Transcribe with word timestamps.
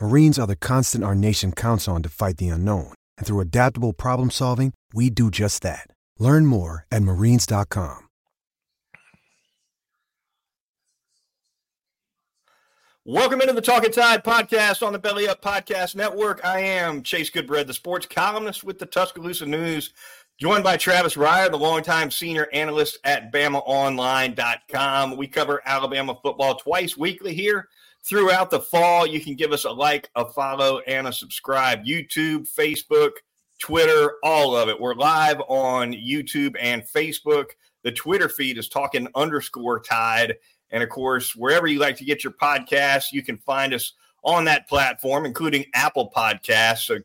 Marines 0.00 0.38
are 0.38 0.46
the 0.46 0.54
constant 0.54 1.02
our 1.02 1.16
nation 1.16 1.50
counts 1.50 1.88
on 1.88 2.04
to 2.04 2.08
fight 2.08 2.36
the 2.36 2.48
unknown. 2.48 2.94
And 3.16 3.26
through 3.26 3.40
adaptable 3.40 3.92
problem 3.92 4.30
solving, 4.30 4.72
we 4.94 5.10
do 5.10 5.28
just 5.28 5.62
that. 5.62 5.88
Learn 6.20 6.46
more 6.46 6.86
at 6.92 7.02
marines.com. 7.02 8.04
Welcome 13.04 13.40
into 13.40 13.54
the 13.54 13.62
Talking 13.62 13.90
Tide 13.90 14.22
podcast 14.22 14.86
on 14.86 14.92
the 14.92 14.98
Belly 14.98 15.26
Up 15.26 15.42
Podcast 15.42 15.96
Network. 15.96 16.44
I 16.44 16.60
am 16.60 17.02
Chase 17.02 17.30
Goodbread, 17.30 17.66
the 17.66 17.72
sports 17.72 18.06
columnist 18.06 18.62
with 18.62 18.78
the 18.78 18.86
Tuscaloosa 18.86 19.46
News. 19.46 19.94
Joined 20.38 20.62
by 20.62 20.76
Travis 20.76 21.14
Reier, 21.14 21.50
the 21.50 21.56
longtime 21.56 22.12
senior 22.12 22.48
analyst 22.52 22.98
at 23.02 23.32
BamaOnline.com. 23.32 25.16
We 25.16 25.26
cover 25.26 25.62
Alabama 25.64 26.16
football 26.22 26.54
twice 26.54 26.96
weekly 26.96 27.34
here 27.34 27.68
throughout 28.08 28.50
the 28.50 28.60
fall. 28.60 29.06
You 29.06 29.20
can 29.20 29.34
give 29.34 29.52
us 29.52 29.64
a 29.64 29.70
like, 29.70 30.08
a 30.16 30.24
follow, 30.24 30.80
and 30.80 31.06
a 31.06 31.12
subscribe. 31.12 31.84
YouTube, 31.84 32.48
Facebook, 32.48 33.10
Twitter, 33.60 34.14
all 34.22 34.56
of 34.56 34.68
it. 34.68 34.80
We're 34.80 34.94
live 34.94 35.40
on 35.48 35.92
YouTube 35.92 36.56
and 36.58 36.82
Facebook. 36.82 37.46
The 37.82 37.92
Twitter 37.92 38.28
feed 38.28 38.56
is 38.56 38.68
talking 38.68 39.08
underscore 39.14 39.80
tide. 39.80 40.36
And 40.70 40.82
of 40.82 40.88
course, 40.88 41.36
wherever 41.36 41.66
you 41.66 41.78
like 41.78 41.96
to 41.96 42.04
get 42.04 42.24
your 42.24 42.32
podcasts, 42.32 43.12
you 43.12 43.22
can 43.22 43.36
find 43.36 43.74
us 43.74 43.92
on 44.22 44.44
that 44.46 44.68
platform, 44.68 45.26
including 45.26 45.66
Apple 45.74 46.10
Podcasts. 46.14 46.86
So 46.86 46.98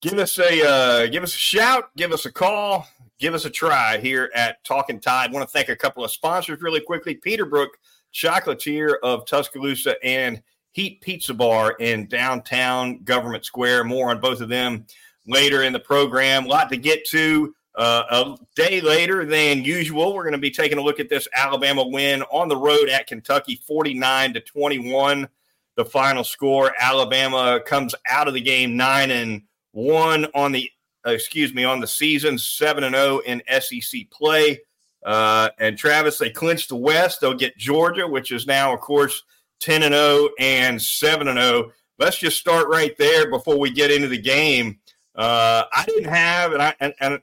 give 0.00 0.18
us 0.18 0.38
a 0.38 0.68
uh, 0.68 1.06
give 1.06 1.22
us 1.22 1.34
a 1.34 1.38
shout, 1.38 1.90
give 1.96 2.12
us 2.12 2.26
a 2.26 2.32
call, 2.32 2.86
give 3.18 3.34
us 3.34 3.44
a 3.44 3.50
try 3.50 3.98
here 3.98 4.30
at 4.34 4.62
Talking 4.64 5.00
Tide. 5.00 5.30
I 5.30 5.32
want 5.32 5.48
to 5.48 5.52
thank 5.52 5.68
a 5.68 5.76
couple 5.76 6.04
of 6.04 6.10
sponsors 6.10 6.60
really 6.60 6.80
quickly. 6.80 7.14
Peterbrooke 7.14 7.68
Chocolatier 8.12 8.96
of 9.02 9.26
Tuscaloosa 9.26 10.02
and 10.04 10.42
Heat 10.72 11.00
Pizza 11.00 11.34
Bar 11.34 11.72
in 11.80 12.06
downtown 12.06 13.02
Government 13.04 13.44
Square. 13.44 13.84
More 13.84 14.10
on 14.10 14.20
both 14.20 14.40
of 14.40 14.48
them 14.48 14.86
later 15.26 15.62
in 15.62 15.72
the 15.72 15.80
program. 15.80 16.46
A 16.46 16.48
lot 16.48 16.70
to 16.70 16.76
get 16.76 17.06
to. 17.08 17.54
Uh, 17.74 18.02
a 18.10 18.36
day 18.54 18.80
later 18.82 19.24
than 19.24 19.64
usual, 19.64 20.14
we're 20.14 20.24
going 20.24 20.32
to 20.32 20.38
be 20.38 20.50
taking 20.50 20.78
a 20.78 20.82
look 20.82 21.00
at 21.00 21.08
this 21.08 21.26
Alabama 21.34 21.86
win 21.86 22.22
on 22.24 22.48
the 22.48 22.56
road 22.56 22.88
at 22.88 23.06
Kentucky, 23.06 23.60
49 23.66 24.34
to 24.34 24.40
21. 24.40 25.28
The 25.76 25.84
final 25.84 26.22
score. 26.22 26.74
Alabama 26.78 27.60
comes 27.64 27.94
out 28.10 28.28
of 28.28 28.34
the 28.34 28.42
game 28.42 28.76
nine 28.76 29.10
and 29.10 29.42
one 29.72 30.26
on 30.34 30.52
the 30.52 30.70
excuse 31.06 31.54
me 31.54 31.64
on 31.64 31.80
the 31.80 31.86
season, 31.86 32.36
seven 32.36 32.84
and 32.84 32.94
zero 32.94 33.20
in 33.20 33.42
SEC 33.60 34.10
play. 34.10 34.60
Uh, 35.04 35.48
and 35.58 35.76
Travis, 35.76 36.18
they 36.18 36.30
clinched 36.30 36.68
the 36.68 36.76
West. 36.76 37.20
They'll 37.20 37.34
get 37.34 37.56
Georgia, 37.56 38.06
which 38.06 38.30
is 38.30 38.46
now, 38.46 38.72
of 38.72 38.80
course, 38.80 39.22
ten 39.60 39.82
and 39.82 39.94
zero 39.94 40.28
and 40.38 40.80
seven 40.80 41.28
and 41.28 41.38
zero. 41.38 41.72
Let's 41.98 42.18
just 42.18 42.38
start 42.38 42.68
right 42.68 42.96
there 42.98 43.30
before 43.30 43.58
we 43.58 43.70
get 43.70 43.90
into 43.90 44.08
the 44.08 44.20
game. 44.20 44.78
Uh, 45.14 45.64
I 45.74 45.84
didn't 45.86 46.12
have, 46.12 46.52
and 46.52 46.62
I 46.62 46.74
and, 46.80 46.94
and 47.00 47.20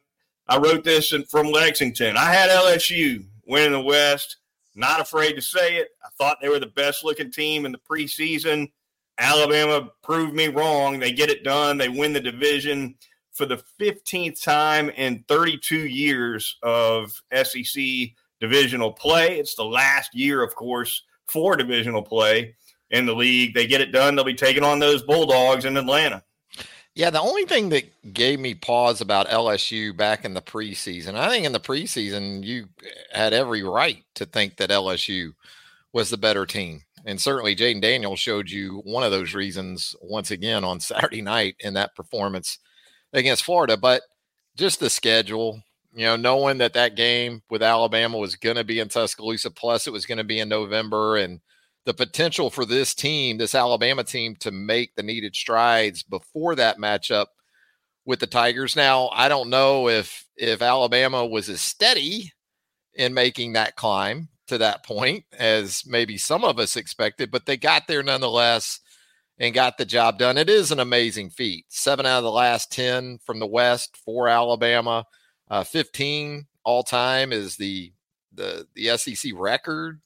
I 0.47 0.57
wrote 0.57 0.83
this 0.83 1.13
in, 1.13 1.23
from 1.25 1.47
Lexington. 1.47 2.17
I 2.17 2.31
had 2.31 2.49
LSU 2.49 3.25
winning 3.45 3.71
the 3.71 3.81
West. 3.81 4.37
Not 4.75 5.01
afraid 5.01 5.33
to 5.33 5.41
say 5.41 5.77
it. 5.77 5.89
I 6.03 6.09
thought 6.17 6.37
they 6.41 6.49
were 6.49 6.59
the 6.59 6.67
best 6.67 7.03
looking 7.03 7.31
team 7.31 7.65
in 7.65 7.71
the 7.71 7.79
preseason. 7.79 8.71
Alabama 9.17 9.89
proved 10.01 10.33
me 10.33 10.47
wrong. 10.47 10.99
They 10.99 11.11
get 11.11 11.29
it 11.29 11.43
done. 11.43 11.77
They 11.77 11.89
win 11.89 12.13
the 12.13 12.21
division 12.21 12.95
for 13.39 13.45
the 13.45 13.63
15th 13.79 14.43
time 14.43 14.89
in 14.89 15.23
32 15.29 15.87
years 15.87 16.57
of 16.61 17.23
SEC 17.33 17.81
divisional 18.41 18.91
play. 18.91 19.39
It's 19.39 19.55
the 19.55 19.63
last 19.63 20.13
year, 20.13 20.43
of 20.43 20.53
course, 20.55 21.03
for 21.25 21.55
divisional 21.55 22.01
play 22.01 22.53
in 22.91 23.05
the 23.05 23.15
league. 23.15 23.53
They 23.53 23.65
get 23.65 23.79
it 23.79 23.93
done. 23.93 24.15
They'll 24.15 24.25
be 24.25 24.33
taking 24.33 24.65
on 24.65 24.77
those 24.77 25.03
Bulldogs 25.03 25.63
in 25.63 25.77
Atlanta. 25.77 26.21
Yeah, 26.95 27.11
the 27.11 27.21
only 27.21 27.45
thing 27.45 27.69
that 27.69 27.85
gave 28.11 28.41
me 28.41 28.55
pause 28.55 28.99
about 28.99 29.29
LSU 29.29 29.95
back 29.95 30.25
in 30.25 30.33
the 30.33 30.41
preseason, 30.41 31.15
I 31.15 31.29
think 31.29 31.45
in 31.45 31.53
the 31.53 31.61
preseason, 31.61 32.43
you 32.43 32.67
had 33.13 33.31
every 33.31 33.63
right 33.63 34.03
to 34.15 34.25
think 34.25 34.57
that 34.57 34.69
LSU 34.69 35.31
was 35.93 36.09
the 36.09 36.17
better 36.17 36.45
team. 36.45 36.81
And 37.05 37.21
certainly 37.21 37.55
Jayden 37.55 37.81
Daniels 37.81 38.19
showed 38.19 38.49
you 38.49 38.81
one 38.83 39.03
of 39.03 39.11
those 39.11 39.33
reasons 39.33 39.95
once 40.01 40.29
again 40.29 40.65
on 40.65 40.79
Saturday 40.81 41.21
night 41.21 41.55
in 41.61 41.75
that 41.75 41.95
performance 41.95 42.59
against 43.13 43.43
Florida. 43.43 43.77
But 43.77 44.01
just 44.55 44.79
the 44.79 44.89
schedule, 44.89 45.63
you 45.93 46.05
know, 46.05 46.15
knowing 46.15 46.59
that 46.59 46.73
that 46.73 46.95
game 46.95 47.41
with 47.49 47.63
Alabama 47.63 48.17
was 48.17 48.35
going 48.35 48.57
to 48.57 48.63
be 48.63 48.79
in 48.79 48.89
Tuscaloosa, 48.89 49.51
plus 49.51 49.87
it 49.87 49.93
was 49.93 50.05
going 50.05 50.17
to 50.17 50.23
be 50.23 50.39
in 50.39 50.49
November, 50.49 51.17
and 51.17 51.39
the 51.85 51.93
potential 51.93 52.49
for 52.49 52.65
this 52.65 52.93
team, 52.93 53.37
this 53.37 53.55
Alabama 53.55 54.03
team, 54.03 54.35
to 54.41 54.51
make 54.51 54.95
the 54.95 55.03
needed 55.03 55.35
strides 55.35 56.03
before 56.03 56.55
that 56.55 56.77
matchup 56.77 57.27
with 58.05 58.19
the 58.19 58.27
Tigers. 58.27 58.75
Now, 58.75 59.09
I 59.09 59.29
don't 59.29 59.49
know 59.49 59.87
if 59.87 60.25
if 60.35 60.61
Alabama 60.61 61.25
was 61.25 61.49
as 61.49 61.61
steady 61.61 62.33
in 62.93 63.13
making 63.13 63.53
that 63.53 63.75
climb 63.75 64.29
to 64.47 64.57
that 64.57 64.83
point 64.83 65.23
as 65.37 65.83
maybe 65.85 66.17
some 66.17 66.43
of 66.43 66.59
us 66.59 66.75
expected, 66.75 67.31
but 67.31 67.45
they 67.45 67.55
got 67.55 67.87
there 67.87 68.03
nonetheless 68.03 68.79
and 69.39 69.53
got 69.53 69.77
the 69.77 69.85
job 69.85 70.19
done. 70.19 70.37
It 70.37 70.49
is 70.49 70.71
an 70.71 70.79
amazing 70.79 71.29
feat. 71.29 71.65
Seven 71.69 72.05
out 72.05 72.17
of 72.17 72.23
the 72.23 72.31
last 72.31 72.71
10 72.71 73.19
from 73.25 73.39
the 73.39 73.47
West 73.47 73.97
for 73.97 74.27
Alabama, 74.27 75.05
uh, 75.49 75.63
15 75.63 76.45
all 76.63 76.83
time 76.83 77.31
is 77.31 77.55
the, 77.55 77.91
the, 78.33 78.67
the 78.75 78.97
SEC 78.97 79.31
record. 79.35 80.01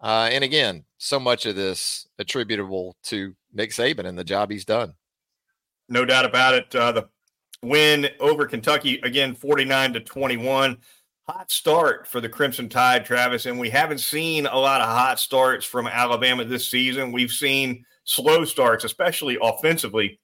Uh, 0.00 0.28
and 0.32 0.42
again, 0.42 0.84
so 0.96 1.20
much 1.20 1.44
of 1.44 1.56
this 1.56 2.06
attributable 2.18 2.96
to 3.02 3.34
Nick 3.52 3.70
Saban 3.70 4.06
and 4.06 4.18
the 4.18 4.24
job 4.24 4.50
he's 4.50 4.64
done. 4.64 4.94
No 5.88 6.04
doubt 6.04 6.24
about 6.24 6.54
it. 6.54 6.74
Uh, 6.74 6.92
the 6.92 7.08
win 7.62 8.08
over 8.20 8.46
Kentucky 8.46 9.00
again, 9.02 9.34
49 9.34 9.94
to 9.94 10.00
21 10.00 10.78
hot 11.28 11.50
start 11.50 12.06
for 12.06 12.20
the 12.20 12.28
Crimson 12.28 12.68
Tide, 12.68 13.04
Travis, 13.04 13.46
and 13.46 13.58
we 13.58 13.68
haven't 13.68 13.98
seen 13.98 14.46
a 14.46 14.56
lot 14.56 14.80
of 14.80 14.88
hot 14.88 15.18
starts 15.18 15.66
from 15.66 15.86
Alabama 15.86 16.44
this 16.44 16.68
season. 16.68 17.12
We've 17.12 17.30
seen 17.30 17.84
slow 18.08 18.42
starts, 18.44 18.84
especially 18.84 19.36
offensively, 19.40 20.18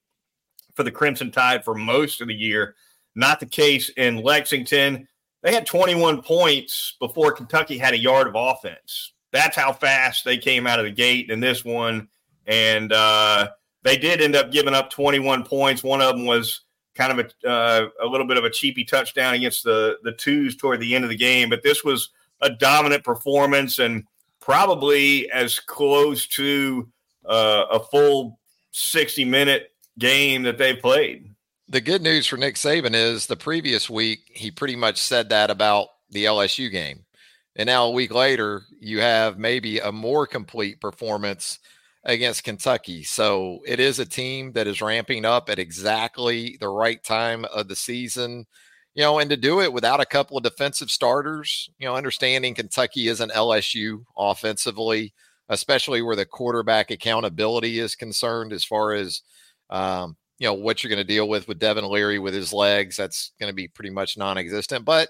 for 0.75 0.85
the 0.85 0.91
Crimson 0.91 1.31
Tide 1.31 1.63
for 1.63 1.75
most 1.75 2.23
of 2.23 2.29
the 2.29 2.35
year. 2.35 2.75
Not 3.15 3.41
the 3.41 3.47
case 3.47 3.91
in 3.91 4.23
Lexington. 4.23 5.07
They 5.43 5.53
had 5.53 5.67
21 5.67 6.23
points 6.23 6.97
before 6.99 7.33
Kentucky 7.33 7.77
had 7.77 7.93
a 7.93 7.99
yard 7.99 8.27
of 8.27 8.35
offense. 8.37 9.13
That's 9.33 9.55
how 9.55 9.73
fast 9.73 10.25
they 10.25 10.39
came 10.39 10.67
out 10.67 10.79
of 10.79 10.87
the 10.87 10.91
gate 10.91 11.31
in 11.31 11.41
this 11.41 11.65
one. 11.65 12.09
And 12.47 12.91
uh, 12.91 13.51
they 13.83 13.99
did 13.99 14.23
end 14.23 14.35
up 14.35 14.51
giving 14.51 14.75
up 14.75 14.89
21 14.89 15.45
points. 15.45 15.85
One 15.85 16.01
of 16.01 16.17
them 16.17 16.25
was 16.25 16.63
kind 16.95 17.19
of 17.19 17.27
a, 17.45 17.49
uh, 17.49 17.89
a 18.03 18.07
little 18.07 18.27
bit 18.27 18.39
of 18.39 18.45
a 18.45 18.51
cheapy 18.51 18.85
touchdown 18.85 19.35
against 19.35 19.65
the 19.65 19.99
the 20.05 20.13
twos 20.13 20.57
toward 20.57 20.81
the 20.81 20.95
end 20.95 21.05
of 21.05 21.11
the 21.11 21.17
game. 21.17 21.51
But 21.51 21.63
this 21.63 21.85
was 21.85 22.11
a 22.41 22.51
dominant 22.51 23.05
performance 23.05 23.79
and 23.79 24.05
probably 24.41 25.31
as 25.31 25.59
close 25.59 26.27
to 26.29 26.89
uh, 27.27 27.65
a 27.71 27.81
full 27.81 28.39
60 28.73 29.25
minute 29.25 29.71
game 29.99 30.43
that 30.43 30.59
they've 30.59 30.79
played. 30.81 31.31
The 31.69 31.81
good 31.81 32.03
news 32.03 32.27
for 32.27 32.37
Nick 32.37 32.57
Saban 32.57 32.95
is 32.95 33.27
the 33.27 33.37
previous 33.37 33.89
week 33.89 34.21
he 34.33 34.51
pretty 34.51 34.77
much 34.77 34.99
said 34.99 35.31
that 35.31 35.51
about 35.51 35.89
the 36.11 36.25
LSU 36.25 36.71
game. 36.71 37.05
And 37.57 37.67
now 37.67 37.87
a 37.87 37.91
week 37.91 38.13
later, 38.13 38.63
you 38.81 39.01
have 39.01 39.39
maybe 39.39 39.79
a 39.79 39.93
more 39.93 40.27
complete 40.27 40.81
performance 40.81 41.61
against 42.05 42.45
Kentucky. 42.45 43.03
So 43.05 43.61
it 43.67 43.81
is 43.81 43.99
a 43.99 44.05
team 44.05 44.53
that 44.53 44.67
is 44.67 44.83
ramping 44.83 45.25
up 45.25 45.49
at 45.49 45.59
exactly 45.59 46.57
the 46.61 46.69
right 46.69 47.03
time 47.03 47.45
of 47.47 47.69
the 47.69 47.77
season. 47.77 48.47
you 48.95 49.03
know, 49.03 49.19
and 49.19 49.31
to 49.31 49.37
do 49.37 49.61
it 49.61 49.73
without 49.73 50.01
a 50.01 50.07
couple 50.07 50.37
of 50.37 50.43
defensive 50.43 50.91
starters, 50.91 51.69
you 51.79 51.87
know, 51.87 51.97
understanding 51.97 52.55
Kentucky 52.55 53.09
isn't 53.09 53.33
LSU 53.33 54.05
offensively, 54.17 55.15
especially 55.49 56.03
where 56.03 56.17
the 56.17 56.27
quarterback 56.27 56.91
accountability 56.91 57.79
is 57.79 57.95
concerned, 57.95 58.53
as 58.53 58.65
far 58.65 58.93
as 58.93 59.23
um, 59.71 60.17
you 60.39 60.47
know 60.47 60.55
what 60.55 60.83
you're 60.83 60.91
going 60.91 60.99
to 60.99 61.05
deal 61.05 61.29
with 61.29 61.49
with 61.49 61.59
Devin 61.59 61.89
Leary 61.89 62.19
with 62.19 62.35
his 62.35 62.53
legs. 62.53 62.97
That's 62.97 63.33
going 63.39 63.51
to 63.51 63.55
be 63.55 63.69
pretty 63.69 63.91
much 63.91 64.17
non-existent. 64.17 64.85
But 64.85 65.09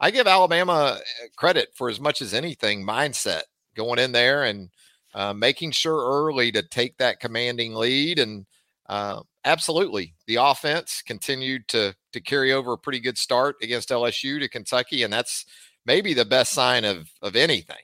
I 0.00 0.10
give 0.10 0.26
Alabama 0.26 0.98
eh, 0.98 1.26
credit 1.36 1.70
for 1.74 1.88
as 1.88 2.00
much 2.00 2.20
as 2.20 2.34
anything 2.34 2.86
mindset 2.86 3.42
going 3.74 3.98
in 3.98 4.12
there 4.12 4.44
and 4.44 4.70
uh, 5.14 5.32
making 5.32 5.70
sure 5.70 5.96
early 5.96 6.50
to 6.52 6.62
take 6.62 6.96
that 6.98 7.20
commanding 7.20 7.74
lead 7.74 8.18
and 8.18 8.46
uh, 8.88 9.20
absolutely 9.44 10.14
the 10.26 10.36
offense 10.36 11.02
continued 11.06 11.66
to 11.68 11.94
to 12.12 12.20
carry 12.20 12.52
over 12.52 12.72
a 12.72 12.78
pretty 12.78 13.00
good 13.00 13.16
start 13.16 13.56
against 13.62 13.88
LSU 13.88 14.38
to 14.40 14.48
Kentucky 14.48 15.02
and 15.04 15.12
that's 15.12 15.46
maybe 15.86 16.12
the 16.14 16.24
best 16.24 16.52
sign 16.52 16.84
of 16.84 17.08
of 17.22 17.36
anything. 17.36 17.76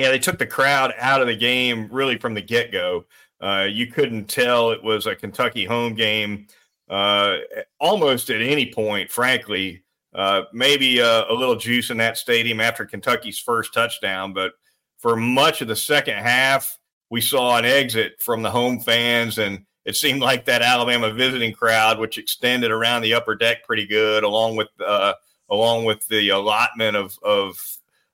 Yeah, 0.00 0.08
they 0.08 0.18
took 0.18 0.38
the 0.38 0.46
crowd 0.46 0.94
out 0.98 1.20
of 1.20 1.26
the 1.26 1.36
game 1.36 1.86
really 1.92 2.16
from 2.16 2.32
the 2.32 2.40
get 2.40 2.72
go. 2.72 3.04
Uh, 3.38 3.66
you 3.70 3.86
couldn't 3.86 4.30
tell 4.30 4.70
it 4.70 4.82
was 4.82 5.06
a 5.06 5.14
Kentucky 5.14 5.66
home 5.66 5.94
game 5.94 6.46
uh, 6.88 7.36
almost 7.78 8.30
at 8.30 8.40
any 8.40 8.72
point, 8.72 9.10
frankly. 9.10 9.84
Uh, 10.14 10.44
maybe 10.54 11.00
a, 11.00 11.30
a, 11.30 11.34
little 11.34 11.54
juice 11.54 11.90
in 11.90 11.98
that 11.98 12.16
stadium 12.16 12.60
after 12.60 12.86
Kentucky's 12.86 13.38
first 13.38 13.74
touchdown, 13.74 14.32
but 14.32 14.52
for 14.96 15.16
much 15.16 15.60
of 15.60 15.68
the 15.68 15.76
second 15.76 16.16
half, 16.16 16.78
we 17.10 17.20
saw 17.20 17.58
an 17.58 17.66
exit 17.66 18.14
from 18.20 18.40
the 18.40 18.50
home 18.50 18.80
fans, 18.80 19.36
and 19.36 19.66
it 19.84 19.96
seemed 19.96 20.22
like 20.22 20.46
that 20.46 20.62
Alabama 20.62 21.12
visiting 21.12 21.52
crowd, 21.52 21.98
which 21.98 22.16
extended 22.16 22.70
around 22.70 23.02
the 23.02 23.12
upper 23.12 23.34
deck 23.34 23.64
pretty 23.66 23.86
good, 23.86 24.24
along 24.24 24.56
with 24.56 24.68
uh, 24.84 25.12
along 25.50 25.84
with 25.84 26.08
the 26.08 26.30
allotment 26.30 26.96
of 26.96 27.18
of 27.22 27.56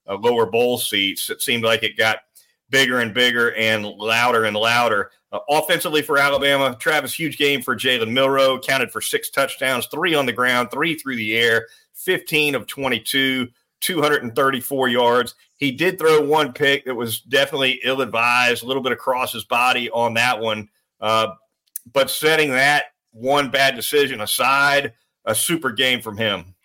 uh, 0.09 0.17
lower 0.17 0.47
bowl 0.47 0.79
seats. 0.79 1.31
It 1.31 1.43
seemed 1.43 1.65
like 1.65 1.83
it 1.83 1.97
got 1.97 2.19
bigger 2.71 3.01
and 3.01 3.15
bigger 3.15 3.55
and 3.55 3.85
louder 3.85 4.45
and 4.45 4.57
louder. 4.57 5.11
Uh, 5.33 5.41
offensively 5.49 6.03
for 6.03 6.19
Alabama, 6.19 6.77
Travis, 6.79 7.13
huge 7.13 7.37
game 7.37 7.63
for 7.63 7.77
Jalen 7.77 8.13
Milroe, 8.13 8.59
counted 8.59 8.91
for 8.91 9.01
six 9.01 9.31
touchdowns, 9.31 9.87
three 9.87 10.15
on 10.15 10.27
the 10.27 10.33
ground, 10.33 10.71
three 10.71 10.95
through 10.95 11.17
the 11.17 11.37
air, 11.37 11.67
15 11.95 12.55
of 12.55 12.67
22, 12.67 13.49
234 13.81 14.89
yards. 14.89 15.35
He 15.57 15.73
did 15.73 15.99
throw 15.99 16.21
one 16.21 16.53
pick 16.53 16.85
that 16.85 16.95
was 16.95 17.21
definitely 17.21 17.81
ill 17.85 18.03
advised, 18.03 18.63
a 18.63 18.67
little 18.67 18.83
bit 18.83 18.93
across 18.93 19.33
his 19.33 19.45
body 19.45 19.91
on 19.91 20.15
that 20.15 20.41
one. 20.41 20.69
Uh, 21.01 21.29
but 21.93 22.11
setting 22.11 22.51
that 22.51 22.87
one 23.13 23.51
bad 23.51 23.75
decision 23.75 24.21
aside, 24.21 24.93
a 25.25 25.35
super 25.35 25.71
game 25.71 26.01
from 26.01 26.17
him 26.17 26.56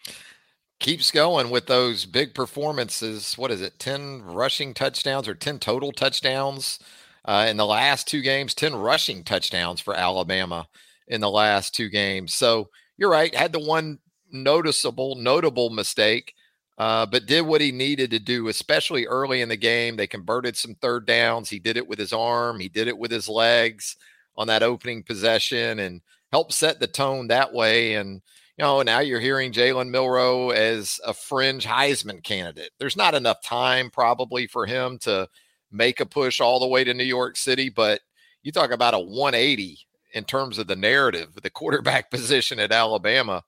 keeps 0.81 1.12
going 1.12 1.51
with 1.51 1.68
those 1.68 2.06
big 2.06 2.33
performances. 2.33 3.38
What 3.38 3.51
is 3.51 3.62
it? 3.62 3.78
10 3.78 4.24
rushing 4.24 4.74
touchdowns 4.74 5.28
or 5.28 5.36
10 5.36 5.60
total 5.60 5.92
touchdowns 5.92 6.80
uh, 7.24 7.45
in 7.48 7.56
the 7.56 7.66
last 7.68 8.07
two 8.07 8.22
games, 8.22 8.56
10 8.56 8.75
rushing 8.75 9.24
touchdowns 9.24 9.80
for 9.80 9.94
Alabama 9.94 10.68
in 11.07 11.22
the 11.22 11.30
last 11.30 11.75
two 11.75 11.88
games. 11.88 12.33
So 12.33 12.69
you're 12.98 13.12
right. 13.12 13.33
Had 13.33 13.54
the 13.54 13.60
one 13.60 14.00
noticeable, 14.31 15.16
notable 15.16 15.69
mistake, 15.69 16.33
uh, 16.80 17.06
but 17.06 17.28
did 17.28 17.42
what 17.42 17.62
he 17.62 17.72
needed 17.72 18.10
to 18.10 18.19
do, 18.19 18.48
especially 18.48 19.06
early 19.06 19.42
in 19.42 19.50
the 19.50 19.57
game. 19.57 19.95
They 19.95 20.07
converted 20.07 20.57
some 20.57 20.74
third 20.75 21.06
downs. 21.06 21.48
He 21.48 21.60
did 21.60 21.78
it 21.78 21.88
with 21.88 22.00
his 22.00 22.12
arm, 22.12 22.60
he 22.60 22.69
did 22.69 22.88
it 22.88 22.98
with 22.98 23.12
his 23.12 23.30
legs 23.30 23.98
on 24.36 24.48
that 24.48 24.63
opening 24.63 25.04
possession 25.04 25.78
and 25.78 26.01
helped 26.31 26.54
set 26.54 26.80
the 26.80 26.88
tone 26.88 27.28
that 27.28 27.54
way. 27.54 27.95
And 27.95 28.22
you 28.57 28.63
know, 28.63 28.81
now 28.81 29.00
you're 29.00 29.19
hearing 29.19 29.51
Jalen 29.51 29.89
Milroe 29.89 30.50
as 30.50 31.00
a 31.06 31.13
fringe 31.13 31.65
Heisman 31.65 32.24
candidate. 32.24 32.71
There's 32.80 32.98
not 32.98 33.15
enough 33.15 33.42
time 33.42 33.89
probably 33.89 34.48
for 34.48 34.65
him 34.65 34.98
to 35.00 35.27
make 35.71 36.00
a 36.00 36.06
push 36.06 36.42
all 36.42 36.59
the 36.59 36.68
way 36.68 36.83
to 36.83 36.94
New 36.94 37.03
York 37.03 37.38
City, 37.38 37.69
but 37.69 38.01
you 38.44 38.51
talk 38.51 38.71
about 38.71 38.94
a 38.94 39.00
180 39.00 39.80
in 40.13 40.24
terms 40.25 40.57
of 40.57 40.68
the 40.68 40.75
narrative, 40.75 41.30
the 41.42 41.50
quarterback 41.50 42.12
position 42.12 42.59
at 42.59 42.71
Alabama. 42.71 43.44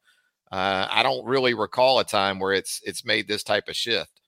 Uh, 0.52 0.88
I 0.90 1.04
don't 1.04 1.26
really 1.26 1.54
recall 1.54 2.00
a 2.00 2.04
time 2.04 2.40
where 2.40 2.54
it's 2.54 2.80
it's 2.84 3.04
made 3.04 3.28
this 3.28 3.44
type 3.44 3.68
of 3.68 3.76
shift. 3.76 4.22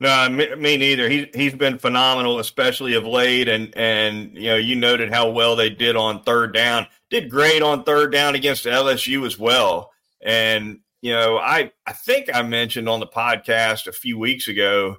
No, 0.00 0.28
me, 0.28 0.54
me, 0.54 0.76
neither. 0.76 1.08
He 1.08 1.28
he's 1.34 1.54
been 1.54 1.78
phenomenal, 1.78 2.38
especially 2.38 2.94
of 2.94 3.04
late. 3.04 3.48
And 3.48 3.76
and 3.76 4.34
you 4.34 4.48
know, 4.50 4.56
you 4.56 4.76
noted 4.76 5.12
how 5.12 5.30
well 5.30 5.56
they 5.56 5.70
did 5.70 5.96
on 5.96 6.22
third 6.22 6.54
down. 6.54 6.86
Did 7.10 7.30
great 7.30 7.62
on 7.62 7.82
third 7.82 8.12
down 8.12 8.34
against 8.34 8.64
LSU 8.64 9.26
as 9.26 9.38
well. 9.38 9.90
And 10.22 10.80
you 11.02 11.12
know, 11.12 11.38
I 11.38 11.72
I 11.86 11.92
think 11.92 12.28
I 12.32 12.42
mentioned 12.42 12.88
on 12.88 13.00
the 13.00 13.06
podcast 13.06 13.88
a 13.88 13.92
few 13.92 14.18
weeks 14.18 14.46
ago, 14.46 14.98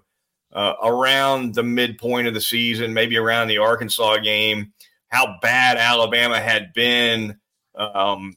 uh, 0.51 0.73
around 0.83 1.55
the 1.55 1.63
midpoint 1.63 2.27
of 2.27 2.33
the 2.33 2.41
season, 2.41 2.93
maybe 2.93 3.17
around 3.17 3.47
the 3.47 3.59
Arkansas 3.59 4.17
game, 4.17 4.73
how 5.07 5.37
bad 5.41 5.77
Alabama 5.77 6.39
had 6.41 6.73
been 6.73 7.39
um, 7.75 8.35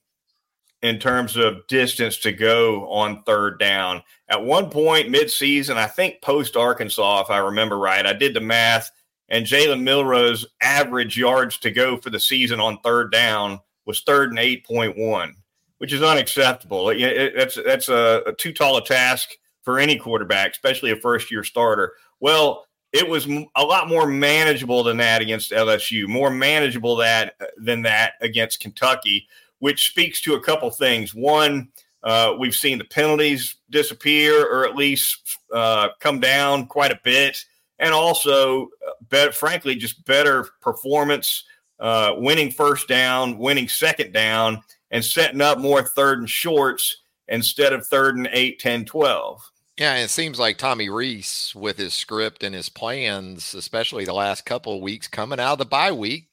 in 0.82 0.98
terms 0.98 1.36
of 1.36 1.66
distance 1.68 2.18
to 2.18 2.32
go 2.32 2.90
on 2.90 3.22
third 3.22 3.58
down. 3.58 4.02
At 4.28 4.44
one 4.44 4.68
point 4.68 5.10
mid-season, 5.10 5.78
I 5.78 5.86
think 5.86 6.20
post 6.20 6.56
Arkansas, 6.56 7.22
if 7.22 7.30
I 7.30 7.38
remember 7.38 7.78
right, 7.78 8.04
I 8.04 8.12
did 8.12 8.34
the 8.34 8.40
math, 8.40 8.90
and 9.28 9.46
Jalen 9.46 9.82
Milroe's 9.82 10.46
average 10.60 11.16
yards 11.16 11.58
to 11.58 11.70
go 11.70 11.96
for 11.96 12.10
the 12.10 12.20
season 12.20 12.60
on 12.60 12.78
third 12.78 13.12
down 13.12 13.60
was 13.86 14.00
third 14.00 14.30
and 14.30 14.38
eight 14.38 14.66
point 14.66 14.96
one, 14.96 15.36
which 15.78 15.92
is 15.92 16.02
unacceptable. 16.02 16.90
It, 16.90 17.00
it, 17.00 17.34
that's 17.36 17.58
that's 17.64 17.88
a, 17.88 18.22
a 18.26 18.32
too 18.32 18.52
tall 18.52 18.76
a 18.76 18.84
task 18.84 19.30
for 19.62 19.78
any 19.78 19.96
quarterback, 19.96 20.50
especially 20.50 20.90
a 20.90 20.96
first-year 20.96 21.44
starter. 21.44 21.92
Well, 22.18 22.66
it 22.92 23.08
was 23.08 23.26
a 23.26 23.62
lot 23.62 23.88
more 23.88 24.06
manageable 24.06 24.82
than 24.82 24.98
that 24.98 25.22
against 25.22 25.52
LSU, 25.52 26.08
more 26.08 26.30
manageable 26.30 26.96
that 26.96 27.36
than 27.56 27.82
that 27.82 28.14
against 28.20 28.60
Kentucky 28.60 29.28
which 29.62 29.86
speaks 29.86 30.20
to 30.20 30.34
a 30.34 30.40
couple 30.40 30.68
things. 30.70 31.14
One, 31.14 31.68
uh, 32.02 32.34
we've 32.36 32.52
seen 32.52 32.78
the 32.78 32.84
penalties 32.84 33.54
disappear 33.70 34.44
or 34.44 34.66
at 34.66 34.74
least 34.74 35.38
uh, 35.54 35.90
come 36.00 36.18
down 36.18 36.66
quite 36.66 36.90
a 36.90 36.98
bit, 37.04 37.44
and 37.78 37.94
also, 37.94 38.64
uh, 38.64 38.90
better, 39.08 39.30
frankly, 39.30 39.76
just 39.76 40.04
better 40.04 40.48
performance, 40.60 41.44
uh, 41.78 42.14
winning 42.16 42.50
first 42.50 42.88
down, 42.88 43.38
winning 43.38 43.68
second 43.68 44.12
down, 44.12 44.60
and 44.90 45.04
setting 45.04 45.40
up 45.40 45.58
more 45.58 45.84
third 45.84 46.18
and 46.18 46.28
shorts 46.28 46.96
instead 47.28 47.72
of 47.72 47.86
third 47.86 48.16
and 48.16 48.28
8, 48.32 48.58
10, 48.58 48.84
12. 48.84 49.52
Yeah, 49.78 49.94
it 49.98 50.08
seems 50.08 50.40
like 50.40 50.58
Tommy 50.58 50.88
Rees, 50.88 51.52
with 51.54 51.78
his 51.78 51.94
script 51.94 52.42
and 52.42 52.52
his 52.52 52.68
plans, 52.68 53.54
especially 53.54 54.06
the 54.06 54.12
last 54.12 54.44
couple 54.44 54.74
of 54.74 54.82
weeks 54.82 55.06
coming 55.06 55.38
out 55.38 55.52
of 55.52 55.58
the 55.58 55.66
bye 55.66 55.92
week, 55.92 56.31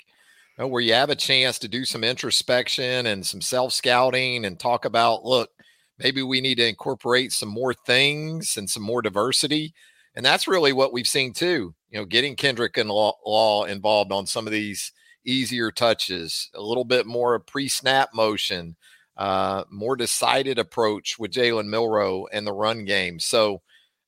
where 0.68 0.82
you 0.82 0.94
have 0.94 1.10
a 1.10 1.16
chance 1.16 1.58
to 1.60 1.68
do 1.68 1.86
some 1.86 2.04
introspection 2.04 3.06
and 3.06 3.26
some 3.26 3.42
self 3.42 3.74
scouting 3.74 4.46
and 4.46 4.60
talk 4.60 4.86
about, 4.86 5.24
look, 5.24 5.50
maybe 5.98 6.22
we 6.22 6.42
need 6.42 6.56
to 6.56 6.68
incorporate 6.68 7.32
some 7.32 7.50
more 7.50 7.74
things 7.74 8.58
and 8.58 8.70
some 8.70 8.84
more 8.84 9.02
diversity. 9.02 9.74
And 10.16 10.26
that's 10.26 10.48
really 10.48 10.74
what 10.74 10.92
we've 10.92 11.08
seen 11.08 11.34
too. 11.34 11.74
You 11.90 12.00
know, 12.00 12.06
getting 12.06 12.36
Kendrick 12.36 12.78
and 12.78 12.90
Law, 12.90 13.14
Law 13.26 13.66
involved 13.66 14.12
on 14.12 14.26
some 14.26 14.48
of 14.48 14.54
these 14.54 14.92
easier 15.26 15.72
touches, 15.72 16.50
a 16.54 16.62
little 16.62 16.84
bit 16.84 17.06
more 17.06 17.36
of 17.36 17.46
pre 17.46 17.68
snap 17.68 18.10
motion, 18.14 18.76
uh, 19.18 19.64
more 19.70 19.96
decided 19.96 20.60
approach 20.60 21.18
with 21.20 21.32
Jalen 21.32 21.68
Milroe 21.68 22.28
and 22.32 22.46
the 22.46 22.54
run 22.54 22.86
game. 22.86 23.20
So, 23.20 23.62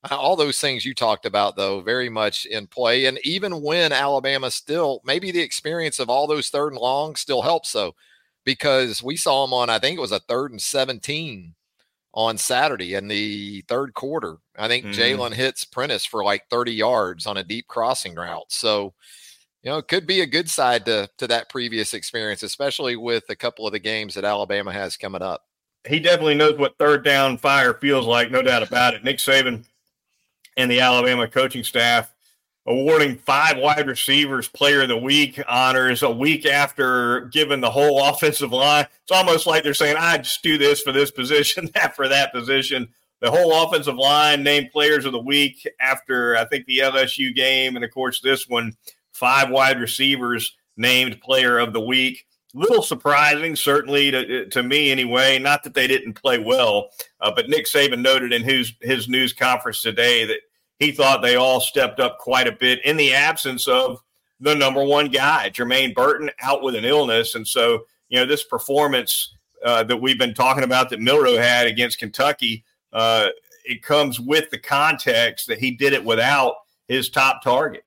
all 0.09 0.35
those 0.35 0.59
things 0.59 0.85
you 0.85 0.93
talked 0.95 1.25
about, 1.25 1.55
though, 1.55 1.81
very 1.81 2.09
much 2.09 2.45
in 2.45 2.67
play. 2.67 3.05
And 3.05 3.19
even 3.23 3.61
when 3.61 3.91
Alabama 3.91 4.49
still, 4.49 5.01
maybe 5.05 5.31
the 5.31 5.41
experience 5.41 5.99
of 5.99 6.09
all 6.09 6.25
those 6.25 6.49
third 6.49 6.73
and 6.73 6.81
long 6.81 7.15
still 7.15 7.43
helps, 7.43 7.71
though, 7.71 7.93
because 8.43 9.03
we 9.03 9.15
saw 9.15 9.45
them 9.45 9.53
on, 9.53 9.69
I 9.69 9.79
think 9.79 9.97
it 9.97 10.01
was 10.01 10.11
a 10.11 10.19
third 10.19 10.51
and 10.51 10.61
17 10.61 11.53
on 12.13 12.37
Saturday 12.37 12.95
in 12.95 13.07
the 13.07 13.61
third 13.67 13.93
quarter. 13.93 14.37
I 14.57 14.67
think 14.67 14.85
mm-hmm. 14.85 14.99
Jalen 14.99 15.33
hits 15.33 15.63
Prentice 15.63 16.05
for 16.05 16.23
like 16.23 16.49
30 16.49 16.73
yards 16.73 17.25
on 17.25 17.37
a 17.37 17.43
deep 17.43 17.67
crossing 17.67 18.15
route. 18.15 18.51
So, 18.51 18.93
you 19.61 19.71
know, 19.71 19.77
it 19.77 19.87
could 19.87 20.07
be 20.07 20.21
a 20.21 20.25
good 20.25 20.49
side 20.49 20.85
to, 20.85 21.09
to 21.19 21.27
that 21.27 21.49
previous 21.49 21.93
experience, 21.93 22.43
especially 22.43 22.95
with 22.95 23.25
a 23.29 23.35
couple 23.35 23.67
of 23.67 23.71
the 23.71 23.79
games 23.79 24.15
that 24.15 24.25
Alabama 24.25 24.73
has 24.73 24.97
coming 24.97 25.21
up. 25.21 25.43
He 25.87 25.99
definitely 25.99 26.35
knows 26.35 26.57
what 26.57 26.77
third 26.77 27.03
down 27.03 27.37
fire 27.37 27.73
feels 27.73 28.05
like, 28.05 28.29
no 28.29 28.41
doubt 28.41 28.63
about 28.63 28.93
it. 28.93 29.03
Nick 29.03 29.17
Saban 29.17 29.65
and 30.57 30.69
the 30.69 30.79
Alabama 30.79 31.27
coaching 31.27 31.63
staff 31.63 32.13
awarding 32.67 33.17
five 33.17 33.57
wide 33.57 33.87
receivers 33.87 34.47
player 34.47 34.83
of 34.83 34.87
the 34.87 34.97
week 34.97 35.41
honors 35.47 36.03
a 36.03 36.09
week 36.09 36.45
after 36.45 37.21
giving 37.31 37.61
the 37.61 37.71
whole 37.71 38.03
offensive 38.09 38.51
line. 38.51 38.85
It's 39.03 39.11
almost 39.11 39.47
like 39.47 39.63
they're 39.63 39.73
saying, 39.73 39.97
I 39.97 40.19
just 40.19 40.43
do 40.43 40.57
this 40.57 40.81
for 40.81 40.91
this 40.91 41.11
position, 41.11 41.69
that 41.75 41.95
for 41.95 42.07
that 42.07 42.33
position. 42.33 42.89
The 43.19 43.31
whole 43.31 43.63
offensive 43.63 43.97
line 43.97 44.41
named 44.41 44.71
players 44.71 45.05
of 45.05 45.11
the 45.11 45.19
week 45.19 45.67
after 45.79 46.35
I 46.35 46.45
think 46.45 46.65
the 46.65 46.79
LSU 46.79 47.35
game. 47.35 47.75
And 47.75 47.85
of 47.85 47.91
course, 47.91 48.19
this 48.19 48.47
one, 48.47 48.75
five 49.13 49.51
wide 49.51 49.79
receivers 49.79 50.55
named 50.75 51.21
player 51.21 51.59
of 51.59 51.71
the 51.71 51.81
week. 51.81 52.25
Little 52.53 52.83
surprising, 52.83 53.55
certainly 53.55 54.11
to, 54.11 54.45
to 54.47 54.63
me 54.63 54.91
anyway. 54.91 55.39
Not 55.39 55.63
that 55.63 55.73
they 55.73 55.87
didn't 55.87 56.13
play 56.13 56.37
well, 56.37 56.89
uh, 57.19 57.31
but 57.35 57.49
Nick 57.49 57.65
Saban 57.65 58.01
noted 58.01 58.33
in 58.33 58.43
his, 58.43 58.73
his 58.81 59.07
news 59.07 59.33
conference 59.33 59.81
today 59.81 60.25
that 60.25 60.39
he 60.79 60.91
thought 60.91 61.21
they 61.21 61.35
all 61.35 61.61
stepped 61.61 61.99
up 61.99 62.17
quite 62.17 62.47
a 62.47 62.51
bit 62.51 62.83
in 62.83 62.97
the 62.97 63.13
absence 63.13 63.67
of 63.67 64.01
the 64.39 64.55
number 64.55 64.83
one 64.83 65.07
guy, 65.07 65.51
Jermaine 65.51 65.93
Burton, 65.93 66.31
out 66.41 66.63
with 66.63 66.75
an 66.75 66.85
illness. 66.85 67.35
And 67.35 67.47
so, 67.47 67.83
you 68.09 68.19
know, 68.19 68.25
this 68.25 68.43
performance 68.43 69.35
uh, 69.63 69.83
that 69.83 69.97
we've 69.97 70.17
been 70.17 70.33
talking 70.33 70.63
about 70.63 70.89
that 70.89 70.99
Milroe 70.99 71.37
had 71.37 71.67
against 71.67 71.99
Kentucky, 71.99 72.63
uh, 72.91 73.27
it 73.63 73.83
comes 73.83 74.19
with 74.19 74.49
the 74.49 74.57
context 74.57 75.47
that 75.47 75.59
he 75.59 75.69
did 75.69 75.93
it 75.93 76.03
without 76.03 76.55
his 76.87 77.09
top 77.09 77.43
target. 77.43 77.85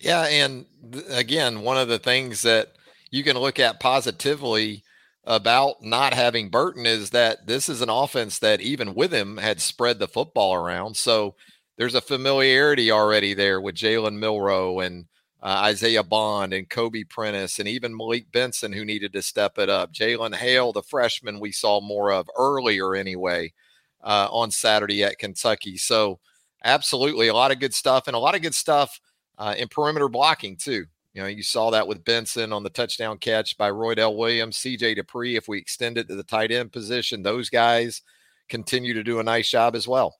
Yeah. 0.00 0.22
And 0.22 0.66
th- 0.92 1.04
again, 1.10 1.62
one 1.62 1.78
of 1.78 1.86
the 1.86 2.00
things 2.00 2.42
that 2.42 2.72
you 3.10 3.24
can 3.24 3.36
look 3.38 3.58
at 3.58 3.80
positively 3.80 4.82
about 5.24 5.82
not 5.82 6.14
having 6.14 6.48
Burton 6.48 6.86
is 6.86 7.10
that 7.10 7.46
this 7.46 7.68
is 7.68 7.82
an 7.82 7.90
offense 7.90 8.38
that 8.38 8.60
even 8.60 8.94
with 8.94 9.12
him 9.12 9.36
had 9.36 9.60
spread 9.60 9.98
the 9.98 10.08
football 10.08 10.54
around. 10.54 10.96
So 10.96 11.34
there's 11.76 11.94
a 11.94 12.00
familiarity 12.00 12.90
already 12.90 13.34
there 13.34 13.60
with 13.60 13.74
Jalen 13.74 14.18
Milroe 14.18 14.80
and 14.80 15.06
uh, 15.42 15.62
Isaiah 15.66 16.02
Bond 16.02 16.52
and 16.52 16.68
Kobe 16.68 17.04
Prentice 17.04 17.58
and 17.58 17.68
even 17.68 17.96
Malik 17.96 18.32
Benson, 18.32 18.72
who 18.72 18.84
needed 18.84 19.12
to 19.12 19.22
step 19.22 19.58
it 19.58 19.68
up. 19.68 19.92
Jalen 19.92 20.34
Hale, 20.34 20.72
the 20.72 20.82
freshman 20.82 21.38
we 21.38 21.52
saw 21.52 21.80
more 21.80 22.10
of 22.10 22.28
earlier 22.36 22.94
anyway 22.94 23.52
uh, 24.02 24.28
on 24.30 24.50
Saturday 24.50 25.04
at 25.04 25.18
Kentucky. 25.18 25.76
So, 25.76 26.18
absolutely 26.64 27.28
a 27.28 27.34
lot 27.34 27.52
of 27.52 27.60
good 27.60 27.72
stuff 27.72 28.08
and 28.08 28.16
a 28.16 28.18
lot 28.18 28.34
of 28.34 28.42
good 28.42 28.54
stuff 28.54 28.98
uh, 29.38 29.54
in 29.56 29.68
perimeter 29.68 30.08
blocking, 30.08 30.56
too. 30.56 30.86
You 31.18 31.24
know, 31.24 31.30
you 31.30 31.42
saw 31.42 31.70
that 31.70 31.88
with 31.88 32.04
Benson 32.04 32.52
on 32.52 32.62
the 32.62 32.70
touchdown 32.70 33.18
catch 33.18 33.58
by 33.58 33.72
Roydell 33.72 34.16
Williams, 34.16 34.56
CJ 34.58 34.96
Dippre. 34.96 35.36
If 35.36 35.48
we 35.48 35.58
extend 35.58 35.98
it 35.98 36.06
to 36.06 36.14
the 36.14 36.22
tight 36.22 36.52
end 36.52 36.70
position, 36.70 37.24
those 37.24 37.50
guys 37.50 38.02
continue 38.48 38.94
to 38.94 39.02
do 39.02 39.18
a 39.18 39.24
nice 39.24 39.50
job 39.50 39.74
as 39.74 39.88
well. 39.88 40.14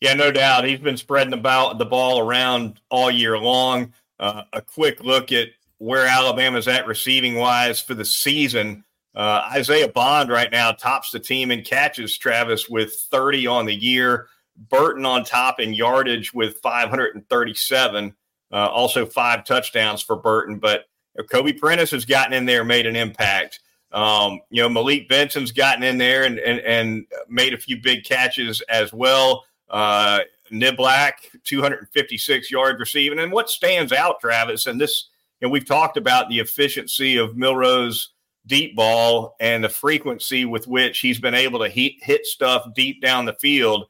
Yeah, 0.00 0.14
no 0.14 0.32
doubt. 0.32 0.64
He's 0.64 0.78
been 0.78 0.96
spreading 0.96 1.34
about 1.34 1.76
the 1.76 1.84
ball 1.84 2.20
around 2.20 2.80
all 2.88 3.10
year 3.10 3.36
long. 3.36 3.92
Uh, 4.18 4.44
a 4.54 4.62
quick 4.62 5.04
look 5.04 5.30
at 5.30 5.48
where 5.76 6.06
Alabama's 6.06 6.68
at 6.68 6.86
receiving 6.86 7.34
wise 7.34 7.78
for 7.78 7.92
the 7.92 8.06
season. 8.06 8.82
Uh, 9.14 9.46
Isaiah 9.52 9.88
Bond 9.88 10.30
right 10.30 10.50
now 10.50 10.72
tops 10.72 11.10
the 11.10 11.20
team 11.20 11.50
in 11.50 11.60
catches, 11.60 12.16
Travis, 12.16 12.66
with 12.66 12.94
30 13.10 13.46
on 13.46 13.66
the 13.66 13.74
year. 13.74 14.28
Burton 14.56 15.04
on 15.04 15.22
top 15.22 15.60
in 15.60 15.74
yardage 15.74 16.32
with 16.32 16.56
537. 16.62 18.14
Uh, 18.52 18.68
also, 18.68 19.04
five 19.04 19.44
touchdowns 19.44 20.02
for 20.02 20.16
Burton. 20.16 20.58
But 20.58 20.86
Kobe 21.30 21.52
Prentice 21.52 21.90
has 21.90 22.04
gotten 22.04 22.32
in 22.32 22.46
there, 22.46 22.64
made 22.64 22.86
an 22.86 22.96
impact. 22.96 23.60
Um, 23.92 24.40
you 24.50 24.62
know, 24.62 24.68
Malik 24.68 25.08
Benson's 25.08 25.52
gotten 25.52 25.82
in 25.82 25.98
there 25.98 26.24
and, 26.24 26.38
and, 26.38 26.60
and 26.60 27.06
made 27.28 27.54
a 27.54 27.58
few 27.58 27.80
big 27.80 28.04
catches 28.04 28.60
as 28.62 28.92
well. 28.92 29.44
Uh, 29.70 30.20
Niblack, 30.52 31.12
256 31.44 32.50
yards 32.50 32.78
receiving. 32.78 33.18
And 33.18 33.32
what 33.32 33.48
stands 33.48 33.92
out, 33.92 34.20
Travis, 34.20 34.66
and 34.66 34.80
this, 34.80 35.08
and 35.40 35.50
we've 35.50 35.66
talked 35.66 35.96
about 35.96 36.28
the 36.28 36.40
efficiency 36.40 37.16
of 37.16 37.36
Milroe's 37.36 38.10
deep 38.46 38.76
ball 38.76 39.34
and 39.40 39.64
the 39.64 39.68
frequency 39.68 40.44
with 40.44 40.68
which 40.68 41.00
he's 41.00 41.18
been 41.18 41.34
able 41.34 41.58
to 41.60 41.68
hit, 41.68 41.94
hit 42.00 42.26
stuff 42.26 42.66
deep 42.74 43.02
down 43.02 43.24
the 43.24 43.34
field. 43.34 43.86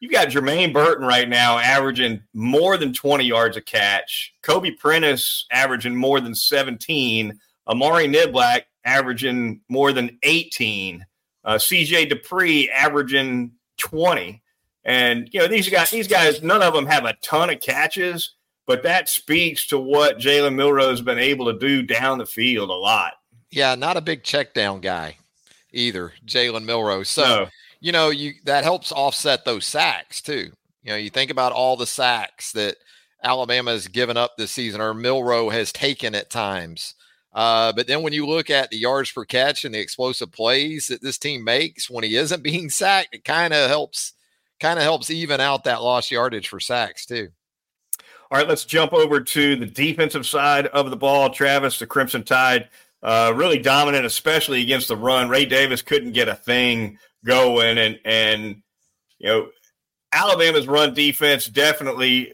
You've 0.00 0.12
got 0.12 0.28
Jermaine 0.28 0.72
Burton 0.72 1.06
right 1.06 1.28
now 1.28 1.58
averaging 1.58 2.22
more 2.32 2.78
than 2.78 2.92
20 2.92 3.24
yards 3.24 3.58
a 3.58 3.60
catch. 3.60 4.32
Kobe 4.42 4.70
Prentice 4.70 5.46
averaging 5.52 5.94
more 5.94 6.20
than 6.20 6.34
17. 6.34 7.38
Amari 7.68 8.08
Niblack 8.08 8.62
averaging 8.84 9.60
more 9.68 9.92
than 9.92 10.18
18. 10.22 11.04
Uh, 11.44 11.54
CJ 11.54 12.10
Dippre 12.10 12.68
averaging 12.70 13.52
20. 13.76 14.42
And 14.84 15.28
you 15.32 15.40
know 15.40 15.46
these 15.46 15.68
guys, 15.68 15.90
these 15.90 16.08
guys, 16.08 16.42
none 16.42 16.62
of 16.62 16.72
them 16.72 16.86
have 16.86 17.04
a 17.04 17.16
ton 17.22 17.50
of 17.50 17.60
catches, 17.60 18.34
but 18.66 18.82
that 18.82 19.08
speaks 19.08 19.66
to 19.66 19.78
what 19.78 20.18
Jalen 20.18 20.54
Milroe 20.54 20.88
has 20.88 21.02
been 21.02 21.18
able 21.18 21.52
to 21.52 21.58
do 21.58 21.82
down 21.82 22.18
the 22.18 22.26
field 22.26 22.70
a 22.70 22.74
lot. 22.74 23.12
Yeah, 23.50 23.74
not 23.74 23.96
a 23.98 24.00
big 24.00 24.22
check 24.22 24.54
down 24.54 24.80
guy 24.80 25.16
either, 25.72 26.14
Jalen 26.26 26.64
Milroe. 26.64 27.02
So 27.02 27.22
no. 27.22 27.48
You 27.80 27.92
know 27.92 28.10
you 28.10 28.34
that 28.44 28.64
helps 28.64 28.92
offset 28.92 29.44
those 29.44 29.66
sacks 29.66 30.20
too. 30.20 30.50
You 30.82 30.92
know, 30.92 30.96
you 30.96 31.10
think 31.10 31.30
about 31.30 31.52
all 31.52 31.76
the 31.76 31.86
sacks 31.86 32.52
that 32.52 32.76
Alabama 33.22 33.72
has 33.72 33.88
given 33.88 34.16
up 34.16 34.32
this 34.36 34.52
season, 34.52 34.80
or 34.80 34.94
Milroe 34.94 35.50
has 35.50 35.72
taken 35.72 36.14
at 36.14 36.30
times. 36.30 36.94
Uh, 37.32 37.72
but 37.72 37.86
then 37.86 38.02
when 38.02 38.12
you 38.12 38.26
look 38.26 38.50
at 38.50 38.70
the 38.70 38.78
yards 38.78 39.12
per 39.12 39.24
catch 39.24 39.64
and 39.64 39.74
the 39.74 39.78
explosive 39.78 40.32
plays 40.32 40.88
that 40.88 41.02
this 41.02 41.18
team 41.18 41.44
makes 41.44 41.88
when 41.88 42.02
he 42.02 42.16
isn't 42.16 42.42
being 42.42 42.70
sacked, 42.70 43.14
it 43.14 43.24
kind 43.24 43.52
of 43.52 43.68
helps 43.68 44.14
kind 44.58 44.78
of 44.78 44.82
helps 44.82 45.10
even 45.10 45.40
out 45.40 45.64
that 45.64 45.82
lost 45.82 46.10
yardage 46.10 46.48
for 46.48 46.60
sacks 46.60 47.06
too. 47.06 47.28
All 48.30 48.38
right, 48.38 48.48
let's 48.48 48.64
jump 48.64 48.92
over 48.92 49.20
to 49.20 49.56
the 49.56 49.66
defensive 49.66 50.24
side 50.24 50.66
of 50.68 50.90
the 50.90 50.96
ball. 50.96 51.30
Travis, 51.30 51.78
the 51.78 51.86
Crimson 51.86 52.22
Tide, 52.22 52.68
uh, 53.02 53.32
really 53.34 53.58
dominant, 53.58 54.06
especially 54.06 54.62
against 54.62 54.86
the 54.86 54.96
run. 54.96 55.28
Ray 55.28 55.46
Davis 55.46 55.82
couldn't 55.82 56.12
get 56.12 56.28
a 56.28 56.36
thing 56.36 56.96
going, 57.24 57.78
and 57.78 57.98
and 58.04 58.62
you 59.18 59.28
know 59.28 59.48
Alabama's 60.12 60.66
run 60.66 60.94
defense 60.94 61.46
definitely 61.46 62.32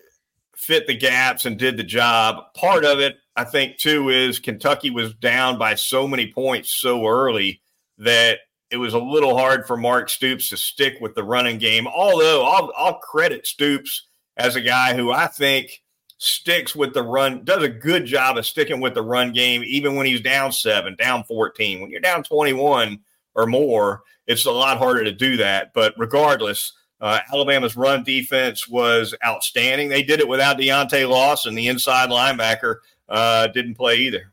fit 0.57 0.87
the 0.87 0.97
gaps 0.97 1.45
and 1.45 1.59
did 1.59 1.77
the 1.77 1.85
job. 1.85 2.53
Part 2.55 2.85
of 2.85 2.99
it, 2.99 3.19
I 3.37 3.45
think, 3.45 3.77
too, 3.77 4.09
is 4.09 4.39
Kentucky 4.39 4.91
was 4.91 5.15
down 5.15 5.59
by 5.59 5.75
so 5.75 6.09
many 6.09 6.33
points 6.33 6.71
so 6.71 7.07
early 7.07 7.61
that 7.99 8.39
it 8.71 8.79
was 8.79 8.95
a 8.95 8.99
little 8.99 9.37
hard 9.37 9.67
for 9.67 9.77
Mark 9.77 10.09
Stoops 10.09 10.49
to 10.49 10.57
stick 10.57 10.95
with 11.01 11.15
the 11.15 11.23
running 11.23 11.59
game. 11.59 11.87
Although 11.87 12.45
I'll, 12.45 12.73
I'll 12.77 12.99
credit 12.99 13.47
Stoops 13.47 14.07
as 14.37 14.57
a 14.57 14.61
guy 14.61 14.95
who 14.95 15.13
I 15.13 15.27
think 15.29 15.83
sticks 16.19 16.75
with 16.75 16.95
the 16.95 17.03
run, 17.03 17.45
does 17.45 17.63
a 17.63 17.69
good 17.69 18.07
job 18.07 18.39
of 18.39 18.47
sticking 18.47 18.81
with 18.81 18.95
the 18.95 19.03
run 19.03 19.33
game, 19.33 19.63
even 19.65 19.95
when 19.95 20.07
he's 20.07 20.21
down 20.21 20.51
seven, 20.51 20.97
down 20.97 21.23
14. 21.25 21.81
When 21.81 21.91
you're 21.91 22.01
down 22.01 22.23
21 22.23 22.99
or 23.35 23.47
more, 23.47 24.03
it's 24.27 24.45
a 24.47 24.51
lot 24.51 24.79
harder 24.79 25.05
to 25.05 25.13
do 25.13 25.37
that. 25.39 25.73
But 25.73 25.95
regardless, 25.97 26.73
uh, 27.01 27.21
Alabama's 27.33 27.77
run 27.77 28.05
defense 28.05 28.69
was 28.69 29.15
outstanding. 29.25 29.89
They 29.89 30.03
did 30.03 30.21
it 30.21 30.29
without 30.29 30.59
Deontae 30.59 31.09
Lawson, 31.09 31.55
the 31.55 31.69
inside 31.69 32.11
linebacker, 32.11 32.77
uh, 33.09 33.49
didn't 33.49 33.75
play 33.75 33.97
either. 33.97 34.33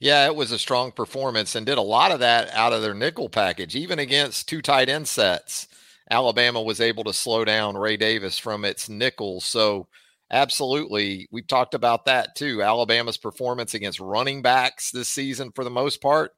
Yeah, 0.00 0.26
it 0.26 0.34
was 0.34 0.50
a 0.50 0.58
strong 0.58 0.90
performance 0.90 1.54
and 1.54 1.64
did 1.64 1.78
a 1.78 1.82
lot 1.82 2.10
of 2.10 2.20
that 2.20 2.50
out 2.54 2.72
of 2.72 2.82
their 2.82 2.94
nickel 2.94 3.28
package, 3.28 3.76
even 3.76 4.00
against 4.00 4.48
two 4.48 4.60
tight 4.60 4.88
end 4.88 5.06
sets. 5.06 5.68
Alabama 6.10 6.60
was 6.60 6.80
able 6.80 7.04
to 7.04 7.12
slow 7.12 7.44
down 7.44 7.76
Ray 7.76 7.96
Davis 7.96 8.36
from 8.36 8.64
its 8.64 8.88
nickel. 8.88 9.40
So, 9.40 9.86
absolutely, 10.30 11.28
we've 11.30 11.46
talked 11.46 11.74
about 11.74 12.06
that 12.06 12.34
too. 12.34 12.62
Alabama's 12.62 13.16
performance 13.16 13.74
against 13.74 14.00
running 14.00 14.42
backs 14.42 14.90
this 14.90 15.08
season, 15.08 15.52
for 15.52 15.62
the 15.62 15.70
most 15.70 16.02
part, 16.02 16.32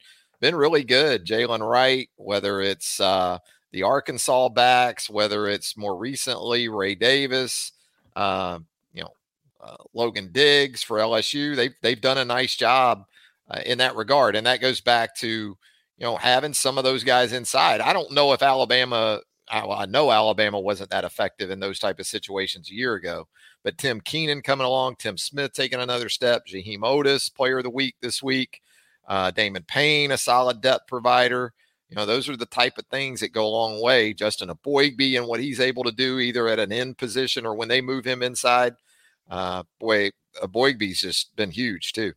been 0.45 0.55
really 0.55 0.85
good. 0.85 1.25
Jaylen 1.25 1.67
Wright, 1.67 2.11
whether 2.17 2.61
it's 2.61 3.01
uh, 3.01 3.39
the 3.73 3.83
Arkansas 3.83 4.51
backs, 4.51 5.09
whether 5.09 5.49
it's 5.49 5.75
more 5.75 5.97
recently 5.97 6.69
Ray 6.69 6.95
Davis, 6.95 7.73
uh, 8.15 8.59
you 8.93 9.01
know, 9.01 9.15
uh, 9.63 9.77
Logan 9.95 10.29
Diggs 10.33 10.83
for 10.83 10.99
LSU, 10.99 11.57
they've 11.57 11.73
they've 11.81 12.01
done 12.01 12.19
a 12.19 12.27
nice 12.27 12.57
job 12.57 13.07
uh, 13.49 13.61
in 13.65 13.79
that 13.79 13.97
regard. 13.97 14.37
And 14.37 14.47
that 14.47 14.61
goes 14.61 14.83
back 14.83 15.17
to, 15.21 15.27
you 15.29 15.57
know, 16.01 16.17
having 16.17 16.53
some 16.53 16.77
of 16.77 16.85
those 16.85 17.05
guys 17.05 17.33
inside. 17.33 17.81
I 17.81 17.95
don't 17.95 18.13
know 18.13 18.35
if 18.35 18.43
Alabama, 18.43 19.23
I, 19.49 19.61
I 19.61 19.87
know 19.87 20.13
Alabama 20.13 20.61
wasn't 20.61 20.91
that 20.91 21.05
effective 21.05 21.51
in 21.51 21.59
those 21.59 21.79
type 21.79 21.99
of 21.99 22.07
situations 22.07 22.69
a 22.69 22.75
year 22.75 22.93
ago, 22.93 23.29
but 23.63 23.79
Tim 23.79 24.03
Keenan 24.03 24.43
coming 24.43 24.67
along, 24.67 24.97
Tim 24.99 25.17
Smith 25.17 25.55
taking 25.55 25.81
another 25.81 26.11
step, 26.11 26.43
Jaheim 26.47 26.81
Oatis, 26.81 27.35
player 27.35 27.57
of 27.57 27.65
the 27.65 27.71
week 27.71 27.95
this 28.03 28.23
week, 28.23 28.61
uh, 29.09 29.31
Damon 29.31 29.65
Payne, 29.67 30.13
a 30.13 30.19
solid 30.19 30.61
depth 30.61 30.87
provider. 30.87 31.53
You 31.89 31.97
know, 31.97 32.07
those 32.07 32.29
are 32.29 32.37
the 32.37 32.47
type 32.47 32.79
of 32.79 32.87
things 32.87 33.21
that 33.21 33.33
go 33.33 33.47
a 33.47 33.49
long 33.49 33.81
way. 33.81 34.15
Justin 34.15 34.49
Eboigbe 34.49 35.17
and 35.17 35.27
what 35.27 35.41
he's 35.41 35.61
able 35.61 35.85
to 35.85 35.93
do 35.93 36.19
either 36.19 36.49
at 36.49 36.59
an 36.59 36.73
end 36.73 36.99
position 36.99 37.47
or 37.47 37.55
when 37.55 37.69
they 37.69 37.81
move 37.81 38.05
him 38.05 38.23
inside. 38.23 38.75
Uh, 39.31 39.63
boy, 39.79 40.11
Eboigbe's 40.43 41.01
just 41.01 41.37
been 41.37 41.51
huge 41.51 41.93
too 41.93 42.13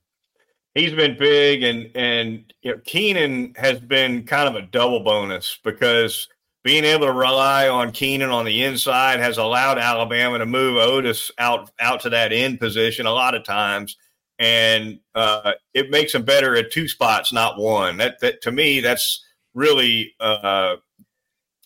he's 0.78 0.94
been 0.94 1.18
big, 1.18 1.64
and 1.64 1.90
and 1.96 2.54
you 2.62 2.72
know, 2.72 2.82
Keenan 2.86 3.54
has 3.58 3.80
been 3.80 4.24
kind 4.24 4.48
of 4.48 4.56
a 4.56 4.68
double 4.68 5.02
bonus 5.02 5.60
because 5.64 6.28
being 6.64 6.84
able 6.84 7.08
to 7.08 7.14
rely 7.14 7.68
on 7.68 7.92
Keenan 7.92 8.30
on 8.30 8.46
the 8.46 8.64
inside 8.64 9.20
has 9.20 9.38
allowed 9.38 9.78
Alabama 9.78 10.38
to 10.38 10.46
move 10.46 10.76
Oatis 10.76 11.32
out 11.40 11.72
out 11.80 12.00
to 12.02 12.10
that 12.12 12.32
end 12.32 12.60
position 12.60 13.06
a 13.06 13.12
lot 13.12 13.36
of 13.36 13.44
times, 13.44 13.98
and 14.40 15.00
uh, 15.16 15.54
it 15.74 15.90
makes 15.90 16.14
them 16.14 16.24
better 16.24 16.56
at 16.56 16.72
two 16.72 16.88
spots, 16.88 17.34
not 17.34 17.58
one. 17.58 17.98
That 17.98 18.20
that 18.22 18.42
to 18.44 18.52
me, 18.52 18.80
that's 18.80 19.26
really 19.54 20.14
uh, 20.20 20.76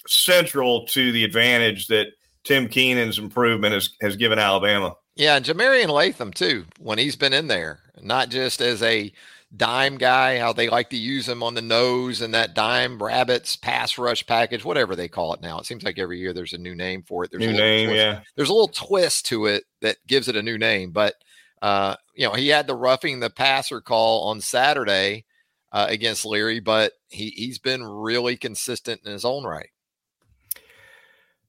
central 0.07 0.85
to 0.87 1.11
the 1.11 1.23
advantage 1.23 1.87
that 1.87 2.07
Tim 2.43 2.67
Keenan's 2.67 3.19
improvement 3.19 3.73
has 3.73 3.89
has 4.01 4.15
given 4.15 4.39
Alabama. 4.39 4.95
Yeah, 5.15 5.35
and 5.35 5.45
Jah-Marien 5.45 5.89
Latham 5.89 6.31
too, 6.31 6.65
when 6.79 6.97
he's 6.97 7.17
been 7.17 7.33
in 7.33 7.47
there, 7.47 7.79
not 8.01 8.29
just 8.29 8.61
as 8.61 8.81
a 8.81 9.11
dime 9.55 9.97
guy, 9.97 10.39
how 10.39 10.53
they 10.53 10.69
like 10.69 10.89
to 10.91 10.97
use 10.97 11.27
him 11.27 11.43
on 11.43 11.53
the 11.53 11.61
nose 11.61 12.21
and 12.21 12.33
that 12.33 12.53
dime 12.53 13.01
rabbits 13.01 13.57
pass 13.57 13.97
rush 13.97 14.25
package, 14.25 14.63
whatever 14.63 14.95
they 14.95 15.09
call 15.09 15.33
it 15.33 15.41
now. 15.41 15.59
It 15.59 15.65
seems 15.65 15.83
like 15.83 15.99
every 15.99 16.19
year 16.19 16.31
there's 16.33 16.53
a 16.53 16.57
new 16.57 16.75
name 16.75 17.03
for 17.03 17.25
it. 17.25 17.31
There's 17.31 17.41
new 17.45 17.51
name, 17.51 17.89
twist. 17.89 17.97
yeah. 17.97 18.21
There's 18.35 18.49
a 18.49 18.53
little 18.53 18.69
twist 18.69 19.25
to 19.27 19.47
it 19.47 19.65
that 19.81 19.97
gives 20.07 20.29
it 20.29 20.37
a 20.37 20.41
new 20.41 20.57
name, 20.57 20.91
but 20.91 21.15
uh, 21.61 21.95
you 22.21 22.27
know, 22.27 22.35
he 22.35 22.49
had 22.49 22.67
the 22.67 22.75
roughing 22.75 23.19
the 23.19 23.31
passer 23.31 23.81
call 23.81 24.29
on 24.29 24.41
Saturday 24.41 25.25
uh, 25.71 25.87
against 25.89 26.23
Leary, 26.23 26.59
but 26.59 26.93
he 27.09 27.31
he's 27.31 27.57
been 27.57 27.83
really 27.83 28.37
consistent 28.37 29.01
in 29.03 29.11
his 29.11 29.25
own 29.25 29.43
right. 29.43 29.71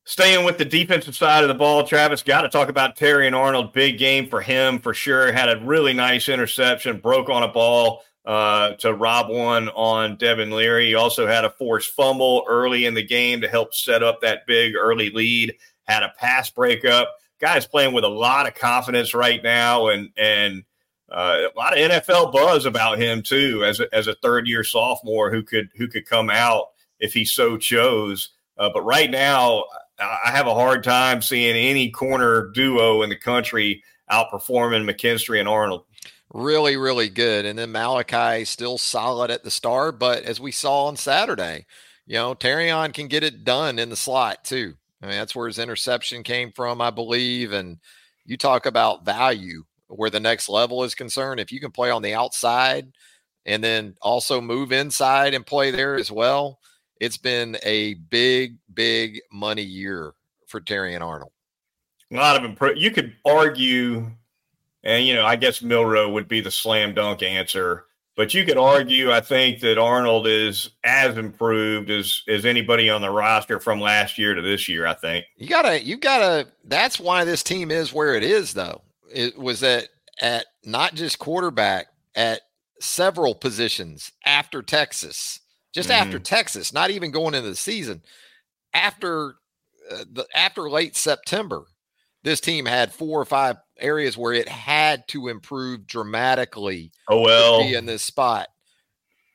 Staying 0.05 0.47
with 0.47 0.57
the 0.57 0.65
defensive 0.65 1.15
side 1.15 1.45
of 1.45 1.49
the 1.49 1.55
ball, 1.55 1.87
Travis, 1.87 2.23
got 2.23 2.41
to 2.41 2.49
talk 2.49 2.71
about 2.71 2.97
Terrion 2.97 3.37
Arnold. 3.37 3.75
Big 3.75 3.99
game 3.99 4.31
for 4.31 4.41
him 4.41 4.79
for 4.79 4.95
sure. 4.95 5.31
Had 5.31 5.51
a 5.51 5.61
really 5.63 5.93
nice 5.93 6.31
interception, 6.31 7.01
broke 7.01 7.29
on 7.29 7.43
a 7.43 7.49
ball 7.49 8.03
uh, 8.25 8.73
to 8.77 8.95
rob 8.95 9.29
one 9.29 9.69
on 9.69 10.17
Devin 10.17 10.53
Leary. 10.53 10.87
He 10.87 10.95
also 10.95 11.27
had 11.27 11.45
a 11.45 11.51
forced 11.51 11.93
fumble 11.93 12.47
early 12.49 12.87
in 12.87 12.95
the 12.95 13.07
game 13.07 13.43
to 13.43 13.49
help 13.49 13.75
set 13.75 14.03
up 14.03 14.23
that 14.23 14.47
big 14.47 14.75
early 14.75 15.11
lead. 15.11 15.55
Had 15.85 16.03
a 16.03 16.15
pass 16.19 16.49
breakup. 16.49 17.13
Guy's 17.43 17.67
playing 17.67 17.93
with 17.93 18.05
a 18.05 18.09
lot 18.09 18.47
of 18.47 18.55
confidence 18.55 19.13
right 19.13 19.43
now, 19.43 19.89
and 19.89 20.11
and 20.17 20.63
uh, 21.11 21.49
a 21.55 21.59
lot 21.59 21.77
of 21.77 21.91
NFL 21.91 22.33
buzz 22.33 22.65
about 22.65 22.99
him 22.99 23.21
too, 23.21 23.65
as 23.65 23.81
a, 23.81 23.93
as 23.93 24.07
a 24.07 24.15
third 24.15 24.47
year 24.47 24.65
sophomore 24.65 25.31
who 25.31 25.43
could 25.43 25.69
who 25.77 25.89
could 25.89 26.07
come 26.07 26.31
out 26.31 26.67
if 27.01 27.13
he 27.13 27.25
so 27.25 27.59
chose. 27.59 28.31
Uh, 28.57 28.71
but 28.73 28.83
right 28.83 29.11
now, 29.11 29.65
I 29.99 30.31
have 30.31 30.47
a 30.47 30.55
hard 30.55 30.85
time 30.85 31.21
seeing 31.21 31.57
any 31.57 31.91
corner 31.91 32.51
duo 32.55 33.03
in 33.03 33.11
the 33.11 33.17
country 33.17 33.83
outperforming 34.11 34.89
McKinstry 34.89 35.41
and 35.41 35.49
Arnold. 35.49 35.85
Really, 36.33 36.77
really 36.77 37.09
good. 37.09 37.45
And 37.45 37.59
then 37.59 37.73
Malachi 37.73 38.45
still 38.45 38.79
solid 38.79 39.31
at 39.31 39.43
the 39.43 39.51
start, 39.51 39.99
but 39.99 40.23
as 40.23 40.41
we 40.41 40.53
saw 40.53 40.87
on 40.87 40.97
Saturday, 40.97 41.67
you 42.07 42.15
know, 42.15 42.35
Terrion 42.35 42.95
can 42.95 43.09
get 43.09 43.25
it 43.25 43.45
done 43.45 43.79
in 43.79 43.91
the 43.91 43.97
slot 43.97 44.45
too. 44.45 44.75
I 45.03 45.07
mean, 45.07 45.17
that's 45.17 45.35
where 45.35 45.49
his 45.49 45.59
interception 45.59 46.23
came 46.23 46.53
from, 46.53 46.81
I 46.81 46.91
believe. 46.91 47.53
And 47.53 47.79
you 48.25 48.37
talk 48.37 48.67
about 48.67 49.05
value 49.05 49.65
where 49.89 50.11
the 50.11 50.21
next 50.21 50.49
level 50.49 50.85
is 50.85 50.95
concerned. 50.95 51.41
If 51.41 51.53
you 51.53 51.61
can 51.61 51.73
play 51.73 51.91
on 51.91 52.03
the 52.03 52.15
outside 52.15 52.93
and 53.45 53.63
then 53.63 53.97
also 54.01 54.41
move 54.41 54.73
inside 54.73 55.35
and 55.35 55.45
play 55.45 55.71
there 55.71 55.97
as 55.97 56.11
well, 56.11 56.61
it's 57.01 57.19
been 57.19 57.57
a 57.65 57.95
big, 57.95 58.59
big 58.73 59.21
money 59.33 59.63
year 59.63 60.13
for 60.47 60.61
Terrion 60.61 61.01
Arnold. 61.01 61.33
A 62.13 62.17
lot 62.17 62.37
of 62.37 62.45
improvement. 62.45 62.81
You 62.81 62.91
could 62.91 63.15
argue, 63.25 64.11
and 64.85 65.05
you 65.05 65.15
know, 65.15 65.27
I 65.27 65.35
guess 65.35 65.63
Milroe 65.63 66.11
would 66.11 66.29
be 66.29 66.41
the 66.41 66.51
slam 66.51 66.95
dunk 66.95 67.23
answer. 67.23 67.87
But 68.15 68.35
you 68.35 68.45
could 68.45 68.59
argue, 68.59 69.11
I 69.11 69.23
think, 69.23 69.61
that 69.61 69.79
Arnold 69.79 70.27
is 70.27 70.71
as 70.85 71.17
improved 71.17 71.91
as 71.91 72.23
as 72.29 72.45
anybody 72.45 72.91
on 72.91 73.01
the 73.01 73.11
roster 73.11 73.59
from 73.59 73.81
last 73.81 74.19
year 74.19 74.35
to 74.35 74.43
this 74.43 74.69
year. 74.69 74.87
I 74.87 74.95
think 74.95 75.25
you 75.37 75.49
gotta, 75.49 75.83
you 75.83 75.97
gotta. 75.97 76.49
That's 76.65 77.01
why 77.01 77.25
this 77.25 77.43
team 77.43 77.71
is 77.71 77.93
where 77.93 78.15
it 78.15 78.23
is, 78.23 78.53
though. 78.53 78.83
It 79.11 79.39
was 79.39 79.61
that 79.61 79.89
at 80.21 80.47
not 80.65 80.95
just 80.95 81.19
quarterback, 81.19 81.87
at 82.15 82.43
several 82.81 83.35
positions 83.35 84.13
after 84.27 84.61
Texas 84.61 85.41
just 85.73 85.89
mm-hmm. 85.89 86.03
after 86.03 86.19
Texas, 86.19 86.73
not 86.73 86.91
even 86.91 87.11
going 87.11 87.35
into 87.35 87.49
the 87.49 87.57
season. 87.57 88.03
After 88.75 89.37
uh, 89.91 90.05
the 90.11 90.27
after 90.35 90.69
late 90.69 90.97
September, 90.97 91.65
this 92.23 92.41
team 92.41 92.67
had 92.67 92.93
four 92.93 93.21
or 93.21 93.25
five 93.25 93.57
areas 93.83 94.17
where 94.17 94.33
it 94.33 94.49
had 94.49 95.07
to 95.09 95.29
improve 95.29 95.87
dramatically. 95.87 96.93
Oh 97.09 97.21
well, 97.21 97.63
be 97.63 97.75
in 97.75 97.87
this 97.87 98.03
spot. 98.03 98.49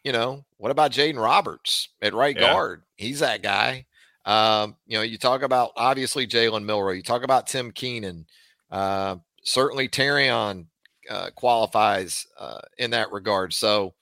You 0.04 0.12
know, 0.12 0.46
what 0.58 0.72
about 0.72 0.92
Jaden 0.92 1.22
Roberts 1.22 1.90
at 2.02 2.14
right 2.14 2.36
yeah. 2.36 2.54
guard? 2.54 2.84
He's 2.96 3.20
that 3.20 3.44
guy. 3.44 3.86
Um, 4.26 4.76
you 4.86 4.98
know, 4.98 5.04
you 5.04 5.18
talk 5.18 5.42
about 5.42 5.72
obviously 5.76 6.28
Jalen 6.28 6.66
Milroe. 6.66 6.94
You 6.94 7.04
talk 7.04 7.24
about 7.24 7.48
Tim 7.48 7.72
Keenan. 7.72 8.26
Uh, 8.72 9.18
certainly, 9.44 9.88
Terrion 9.88 10.68
uh, 11.10 11.30
qualifies 11.36 12.26
uh, 12.38 12.60
in 12.78 12.92
that 12.92 13.12
regard. 13.12 13.54
So, 13.54 13.94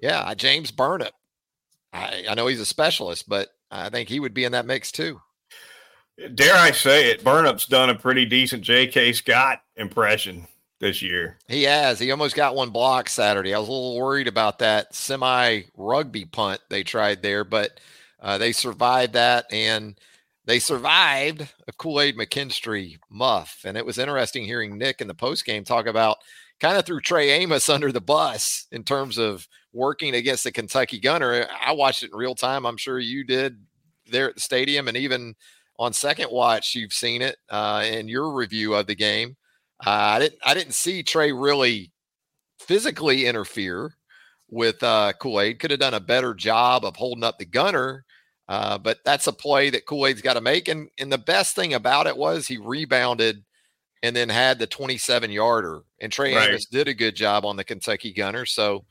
yeah, 0.00 0.32
James 0.34 0.70
Burnip 0.70 1.12
I, 1.94 2.24
I 2.28 2.34
know 2.34 2.48
he's 2.48 2.60
a 2.60 2.66
specialist, 2.66 3.28
but 3.28 3.48
I 3.70 3.88
think 3.88 4.08
he 4.08 4.20
would 4.20 4.34
be 4.34 4.44
in 4.44 4.52
that 4.52 4.66
mix 4.66 4.90
too. 4.90 5.20
Dare 6.34 6.54
I 6.54 6.70
say 6.70 7.10
it, 7.10 7.24
Burnip's 7.24 7.66
done 7.66 7.90
a 7.90 7.94
pretty 7.94 8.24
decent 8.24 8.62
J.K. 8.62 9.12
Scott 9.14 9.62
impression 9.76 10.46
this 10.78 11.02
year. 11.02 11.38
He 11.48 11.64
has. 11.64 11.98
He 11.98 12.10
almost 12.10 12.36
got 12.36 12.54
one 12.54 12.70
block 12.70 13.08
Saturday. 13.08 13.54
I 13.54 13.58
was 13.58 13.68
a 13.68 13.72
little 13.72 13.96
worried 13.96 14.28
about 14.28 14.58
that 14.60 14.94
semi 14.94 15.62
rugby 15.76 16.24
punt 16.24 16.60
they 16.68 16.82
tried 16.84 17.22
there, 17.22 17.42
but 17.44 17.80
uh, 18.20 18.38
they 18.38 18.52
survived 18.52 19.14
that 19.14 19.46
and 19.52 19.98
they 20.44 20.58
survived 20.58 21.48
a 21.66 21.72
Kool 21.72 22.00
Aid 22.00 22.16
McKinstry 22.16 22.98
muff. 23.10 23.62
And 23.64 23.76
it 23.76 23.86
was 23.86 23.98
interesting 23.98 24.44
hearing 24.44 24.78
Nick 24.78 25.00
in 25.00 25.08
the 25.08 25.14
post 25.14 25.44
game 25.44 25.64
talk 25.64 25.86
about 25.86 26.18
kind 26.60 26.76
of 26.76 26.84
threw 26.84 27.00
Trey 27.00 27.30
Amos 27.30 27.68
under 27.70 27.90
the 27.90 28.00
bus 28.00 28.66
in 28.70 28.84
terms 28.84 29.18
of 29.18 29.48
working 29.72 30.14
against 30.14 30.44
the 30.44 30.52
Kentucky 30.52 31.00
Gunner. 31.00 31.46
I 31.64 31.72
watched 31.72 32.02
it 32.02 32.10
in 32.12 32.16
real 32.16 32.34
time. 32.34 32.66
I'm 32.66 32.76
sure 32.76 32.98
you 32.98 33.24
did 33.24 33.64
there 34.06 34.28
at 34.28 34.34
the 34.34 34.40
stadium, 34.40 34.86
and 34.86 34.96
even 34.96 35.34
on 35.78 35.92
second 35.92 36.30
watch, 36.30 36.74
you've 36.74 36.92
seen 36.92 37.22
it 37.22 37.36
uh, 37.50 37.84
in 37.86 38.08
your 38.08 38.32
review 38.32 38.74
of 38.74 38.86
the 38.86 38.94
game. 38.94 39.36
Uh, 39.84 39.90
I 39.90 40.18
didn't. 40.20 40.38
I 40.44 40.54
didn't 40.54 40.74
see 40.74 41.02
Trey 41.02 41.32
really 41.32 41.92
physically 42.60 43.26
interfere 43.26 43.94
with 44.48 44.82
uh, 44.82 45.12
Kool 45.20 45.40
Aid. 45.40 45.58
Could 45.58 45.72
have 45.72 45.80
done 45.80 45.94
a 45.94 46.00
better 46.00 46.34
job 46.34 46.84
of 46.84 46.96
holding 46.96 47.24
up 47.24 47.38
the 47.38 47.44
gunner. 47.44 48.04
Uh, 48.48 48.76
but 48.78 48.98
that's 49.04 49.26
a 49.26 49.32
play 49.32 49.70
that 49.70 49.86
Kool 49.86 50.06
Aid's 50.06 50.22
got 50.22 50.34
to 50.34 50.40
make. 50.40 50.68
And 50.68 50.88
and 50.98 51.10
the 51.10 51.18
best 51.18 51.54
thing 51.54 51.74
about 51.74 52.06
it 52.06 52.16
was 52.16 52.46
he 52.46 52.58
rebounded 52.58 53.42
and 54.02 54.14
then 54.14 54.28
had 54.28 54.58
the 54.58 54.66
27 54.66 55.30
yarder. 55.30 55.80
And 56.00 56.12
Trey 56.12 56.34
right. 56.34 56.50
Amos 56.50 56.66
did 56.66 56.88
a 56.88 56.94
good 56.94 57.16
job 57.16 57.44
on 57.44 57.56
the 57.56 57.64
Kentucky 57.64 58.12
Gunner. 58.12 58.44
So 58.46 58.84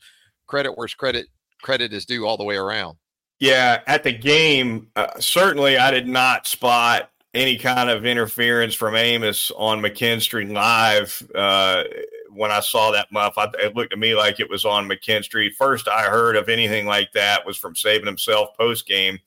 credit 0.46 0.72
where's 0.72 0.94
credit 0.94 1.26
credit 1.62 1.92
is 1.92 2.04
due 2.04 2.26
all 2.26 2.36
the 2.36 2.44
way 2.44 2.56
around. 2.56 2.98
Yeah, 3.44 3.82
at 3.86 4.04
the 4.04 4.12
game, 4.12 4.88
uh, 4.96 5.20
certainly 5.20 5.76
I 5.76 5.90
did 5.90 6.08
not 6.08 6.46
spot 6.46 7.10
any 7.34 7.58
kind 7.58 7.90
of 7.90 8.06
interference 8.06 8.74
from 8.74 8.96
Amos 8.96 9.50
on 9.58 9.82
McKinstry 9.82 10.50
live. 10.50 11.22
Uh, 11.34 11.84
when 12.30 12.50
I 12.50 12.60
saw 12.60 12.90
that 12.92 13.12
muff, 13.12 13.34
I, 13.36 13.50
it 13.58 13.76
looked 13.76 13.90
to 13.90 13.98
me 13.98 14.14
like 14.14 14.40
it 14.40 14.48
was 14.48 14.64
on 14.64 14.88
McKinstry. 14.88 15.52
First 15.52 15.88
I 15.88 16.04
heard 16.04 16.36
of 16.36 16.48
anything 16.48 16.86
like 16.86 17.12
that 17.12 17.44
was 17.44 17.58
from 17.58 17.74
Saban 17.74 18.06
himself 18.06 18.56
post 18.56 18.86
game. 18.86 19.18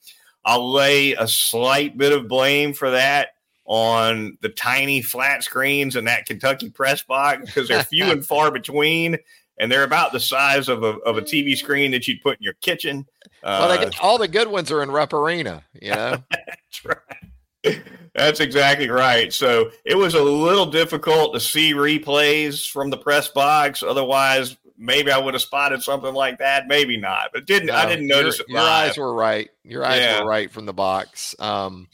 I'll 0.44 0.74
lay 0.74 1.14
a 1.14 1.28
slight 1.28 1.96
bit 1.96 2.12
of 2.12 2.28
blame 2.28 2.74
for 2.74 2.90
that 2.90 3.36
on 3.66 4.36
the 4.42 4.50
tiny 4.50 5.04
flat 5.04 5.44
screens 5.44 5.96
in 5.96 6.06
that 6.06 6.26
Kentucky 6.26 6.72
press 6.72 7.04
box 7.04 7.46
because 7.46 7.68
they're 7.68 7.84
few 7.84 8.06
and 8.06 8.26
far 8.26 8.50
between. 8.50 9.20
And 9.60 9.72
they're 9.72 9.84
about 9.84 10.12
the 10.12 10.20
size 10.20 10.70
of 10.70 10.84
a, 10.84 10.98
of 11.00 11.18
a 11.18 11.22
TV 11.22 11.56
screen 11.58 11.92
that 11.92 12.08
you'd 12.08 12.22
put 12.22 12.38
in 12.38 12.44
your 12.44 12.54
kitchen. 12.62 13.06
Uh, 13.44 13.66
well, 13.68 13.78
get, 13.78 14.00
all 14.00 14.18
the 14.18 14.28
good 14.28 14.48
ones 14.48 14.72
are 14.72 14.84
in 14.84 14.92
Rupp 14.92 15.14
Arena, 15.14 15.64
you 15.82 15.92
know? 15.92 16.24
that's 16.32 16.86
right. 16.86 17.82
That's 18.14 18.40
exactly 18.40 18.90
right. 18.90 19.32
So 19.34 19.72
it 19.86 19.96
was 19.96 20.14
a 20.14 20.24
little 20.24 20.66
difficult 20.66 21.34
to 21.34 21.40
see 21.40 21.74
replays 21.74 22.70
from 22.70 22.90
the 22.90 22.98
press 22.98 23.28
box. 23.28 23.84
Otherwise, 23.84 24.58
maybe 24.78 25.12
I 25.12 25.18
would 25.18 25.34
have 25.34 25.42
spotted 25.42 25.82
something 25.84 26.14
like 26.14 26.40
that. 26.40 26.68
Maybe 26.68 26.98
not, 26.98 27.30
but 27.34 27.46
didn't 27.46 27.68
no, 27.68 27.76
I 27.76 27.86
didn't 27.86 28.08
notice 28.08 28.38
your, 28.40 28.46
it. 28.48 28.52
Your 28.52 28.62
eyes 28.62 28.98
were 28.98 29.14
right. 29.14 29.50
Your 29.64 29.86
eyes 29.86 30.02
yeah. 30.02 30.22
were 30.22 30.28
right 30.28 30.52
from 30.52 30.66
the 30.66 30.74
box. 30.74 31.36
Um, 31.40 31.88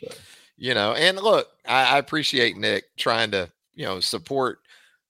you 0.58 0.73
know, 0.73 0.93
and 0.93 1.17
look, 1.17 1.49
I, 1.67 1.95
I 1.95 1.97
appreciate 1.97 2.58
Nick 2.58 2.95
trying 2.95 3.32
to, 3.32 3.49
you 3.76 3.86
know, 3.86 3.99
support 3.99 4.60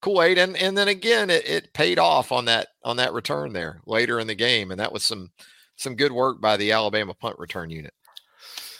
Aid, 0.07 0.37
and 0.37 0.55
and 0.57 0.77
then 0.77 0.87
again, 0.87 1.29
it, 1.29 1.47
it 1.47 1.73
paid 1.73 1.99
off 1.99 2.31
on 2.31 2.45
that 2.45 2.67
on 2.83 2.97
that 2.97 3.13
return 3.13 3.53
there 3.53 3.79
later 3.85 4.19
in 4.19 4.27
the 4.27 4.35
game, 4.35 4.71
and 4.71 4.79
that 4.79 4.91
was 4.91 5.03
some 5.03 5.31
some 5.75 5.95
good 5.95 6.11
work 6.11 6.41
by 6.41 6.57
the 6.57 6.71
Alabama 6.71 7.13
punt 7.13 7.39
return 7.39 7.69
unit. 7.69 7.93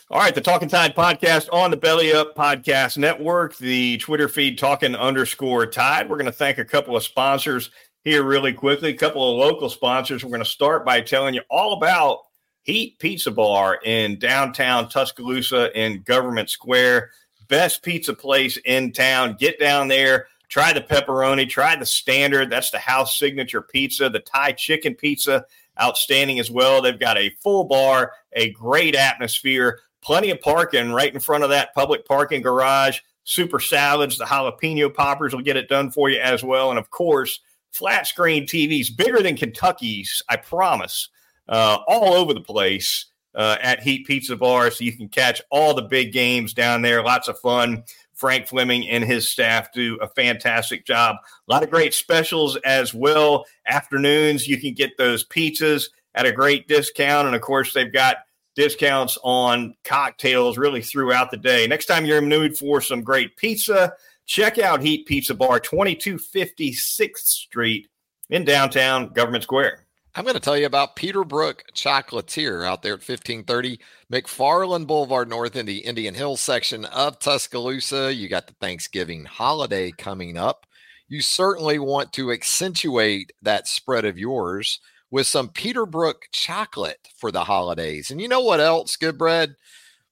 All 0.10 0.20
right, 0.20 0.36
the 0.36 0.42
Talking 0.42 0.70
Tide 0.70 0.96
podcast 0.96 1.48
on 1.52 1.72
the 1.72 1.78
Belly 1.78 2.14
Up 2.14 2.36
Podcast 2.36 2.98
Network, 2.98 3.58
the 3.58 3.98
Twitter 3.98 4.28
feed 4.28 4.60
Talking 4.60 4.96
underscore 4.96 5.66
Tide. 5.66 6.10
We're 6.10 6.18
going 6.18 6.26
to 6.26 6.32
thank 6.32 6.58
a 6.58 6.66
couple 6.66 6.96
of 6.96 7.04
sponsors 7.04 7.72
here 8.04 8.24
really 8.24 8.54
quickly, 8.54 8.90
a 8.90 8.98
couple 8.98 9.32
of 9.32 9.38
local 9.38 9.70
sponsors. 9.70 10.24
We're 10.24 10.30
going 10.30 10.44
to 10.44 10.50
start 10.50 10.86
by 10.86 11.02
telling 11.02 11.34
you 11.34 11.42
all 11.50 11.74
about 11.74 12.20
Heat 12.64 13.00
Pizza 13.00 13.32
Bar 13.32 13.80
in 13.84 14.20
downtown 14.20 14.90
Tuscaloosa 14.90 15.78
in 15.80 16.02
Government 16.04 16.50
Square. 16.50 17.12
Best 17.48 17.82
pizza 17.82 18.14
place 18.14 18.58
in 18.66 18.92
town. 18.92 19.36
Get 19.40 19.60
down 19.60 19.88
there, 19.88 20.28
try 20.54 20.72
the 20.72 20.82
pepperoni, 20.82 21.50
try 21.50 21.76
the 21.76 21.84
standard. 21.84 22.52
That's 22.52 22.70
the 22.70 22.78
house 22.78 23.18
signature 23.18 23.60
pizza. 23.60 24.08
The 24.08 24.20
Thai 24.20 24.52
chicken 24.52 24.94
pizza, 24.94 25.48
outstanding 25.82 26.38
as 26.38 26.52
well. 26.52 26.80
They've 26.80 27.00
got 27.00 27.18
a 27.18 27.32
full 27.42 27.64
bar, 27.64 28.12
a 28.34 28.52
great 28.52 28.94
atmosphere, 28.94 29.80
plenty 30.04 30.30
of 30.30 30.40
parking 30.42 30.92
right 30.92 31.12
in 31.12 31.20
front 31.20 31.44
of 31.44 31.50
that 31.50 31.74
public 31.74 32.06
parking 32.06 32.44
garage. 32.44 33.00
Super 33.24 33.60
salads, 33.60 34.20
the 34.20 34.26
jalapeno 34.26 34.94
poppers 34.94 35.34
will 35.34 35.42
get 35.42 35.58
it 35.58 35.70
done 35.70 35.90
for 35.90 36.12
you 36.12 36.20
as 36.20 36.44
well. 36.44 36.70
And 36.70 36.78
of 36.78 36.92
course, 36.92 37.40
flat 37.72 38.06
screen 38.06 38.46
TVs, 38.46 38.96
bigger 38.96 39.24
than 39.24 39.36
Kentucky's, 39.36 40.22
I 40.30 40.36
promise, 40.36 41.10
uh, 41.50 41.80
all 41.88 42.14
over 42.14 42.32
the 42.32 42.42
place 42.42 43.08
uh, 43.34 43.58
at 43.60 43.82
Heat 43.82 44.06
Pizza 44.06 44.36
Bar. 44.36 44.70
So 44.70 44.84
you 44.84 44.96
can 44.96 45.10
catch 45.10 45.42
all 45.50 45.74
the 45.74 45.82
big 45.82 46.14
games 46.14 46.54
down 46.54 46.84
there. 46.84 47.04
Lots 47.04 47.28
of 47.28 47.40
fun. 47.40 47.86
Frank 48.14 48.48
Fleming 48.48 48.88
and 48.90 49.04
his 49.04 49.28
staff 49.28 49.74
do 49.74 49.98
a 50.02 50.08
fantastic 50.08 50.86
job. 50.86 51.16
A 51.48 51.52
lot 51.52 51.64
of 51.64 51.70
great 51.70 51.94
specials 51.94 52.56
as 52.58 52.94
well. 52.94 53.46
Afternoons, 53.68 54.48
you 54.48 54.60
can 54.60 54.74
get 54.74 54.98
those 54.98 55.26
pizzas 55.26 55.86
at 56.16 56.26
a 56.26 56.32
great 56.32 56.68
discount. 56.68 57.28
And 57.28 57.36
of 57.36 57.42
course, 57.42 57.74
they've 57.74 57.92
got 57.92 58.18
discounts 58.56 59.18
on 59.24 59.76
cocktails 59.84 60.58
really 60.58 60.82
throughout 60.82 61.32
the 61.32 61.38
day. 61.38 61.66
Next 61.68 61.88
time 61.88 62.06
you're 62.06 62.20
in 62.20 62.30
mood 62.30 62.58
for 62.58 62.82
some 62.82 63.02
great 63.02 63.36
pizza, 63.36 63.94
check 64.26 64.60
out 64.60 64.82
Heat 64.82 65.06
Pizza 65.08 65.34
Bar, 65.34 65.60
2256th 65.60 67.18
Street 67.18 67.88
in 68.30 68.46
downtown 68.46 69.10
Government 69.10 69.44
Square. 69.44 69.83
I'm 70.16 70.26
going 70.26 70.36
to 70.36 70.40
tell 70.40 70.56
you 70.56 70.68
about 70.68 70.96
Peterbrooke 70.96 71.62
Chocolatier 71.74 72.64
out 72.64 72.84
there 72.84 72.94
at 72.94 73.00
1530 73.00 73.80
McFarland 74.12 74.86
Boulevard 74.86 75.28
North 75.28 75.56
in 75.56 75.66
the 75.66 75.80
Indian 75.80 76.14
Hills 76.14 76.40
section 76.40 76.86
of 76.86 77.18
Tuscaloosa. 77.18 78.14
You 78.14 78.30
got 78.30 78.46
the 78.46 78.54
Thanksgiving 78.62 79.26
holiday 79.26 79.90
coming 79.90 80.38
up. 80.38 80.68
You 81.08 81.24
certainly 81.24 81.80
want 81.80 82.14
to 82.14 82.32
accentuate 82.32 83.34
that 83.42 83.68
spread 83.68 84.06
of 84.06 84.20
yours 84.20 84.80
with 85.10 85.26
some 85.26 85.50
Peterbrooke 85.50 86.30
chocolate 86.32 87.10
for 87.18 87.32
the 87.32 87.46
holidays. 87.46 88.12
And 88.12 88.22
you 88.22 88.28
know 88.28 88.42
what 88.42 88.60
else, 88.60 88.96
Goodbread? 88.96 89.56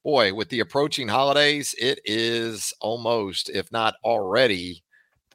Boy, 0.03 0.33
with 0.33 0.49
the 0.49 0.61
approaching 0.61 1.09
holidays, 1.09 1.75
it 1.77 1.99
is 2.05 2.73
almost, 2.81 3.49
if 3.49 3.71
not 3.71 3.93
already, 4.03 4.83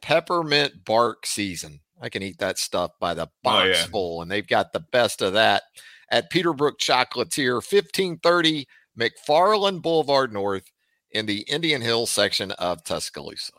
peppermint 0.01 0.83
bark 0.83 1.25
season. 1.25 1.79
I 2.01 2.09
can 2.09 2.23
eat 2.23 2.39
that 2.39 2.57
stuff 2.57 2.91
by 2.99 3.13
the 3.13 3.27
box 3.43 3.63
oh, 3.63 3.67
yeah. 3.67 3.85
full, 3.85 4.21
and 4.21 4.31
they've 4.31 4.47
got 4.47 4.73
the 4.73 4.79
best 4.91 5.21
of 5.21 5.33
that 5.33 5.63
at 6.09 6.31
Peterbrooke 6.31 6.77
Chocolatier, 6.77 7.55
1530 7.55 8.67
McFarland 8.97 9.81
Boulevard 9.81 10.33
North 10.33 10.71
in 11.11 11.25
the 11.25 11.41
Indian 11.41 11.81
Hills 11.81 12.09
section 12.09 12.51
of 12.51 12.83
Tuscaloosa. 12.83 13.53